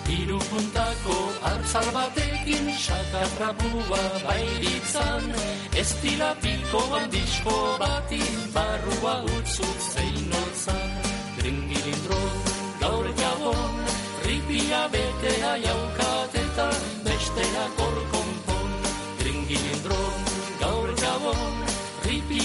Iru 0.08 0.38
puntako 0.48 1.16
hartzal 1.44 1.88
batekin 1.96 2.72
xakarrapua 2.84 4.04
bailitzan 4.24 5.28
Ez 5.76 5.90
dira 6.00 6.32
pikoan 6.40 7.10
disko 7.12 7.56
batin 7.82 8.40
barrua 8.56 9.14
utzu 9.36 9.68
zaino 9.92 10.44
zan. 10.64 10.90
Dringirin 11.36 12.00
dro, 12.06 12.22
gaur 12.80 13.06
jabon, 13.20 13.76
ripia 14.24 14.88
betea 14.96 15.52
jaukateta 15.66 16.68
Besteak 17.04 17.80
orko 17.88 18.11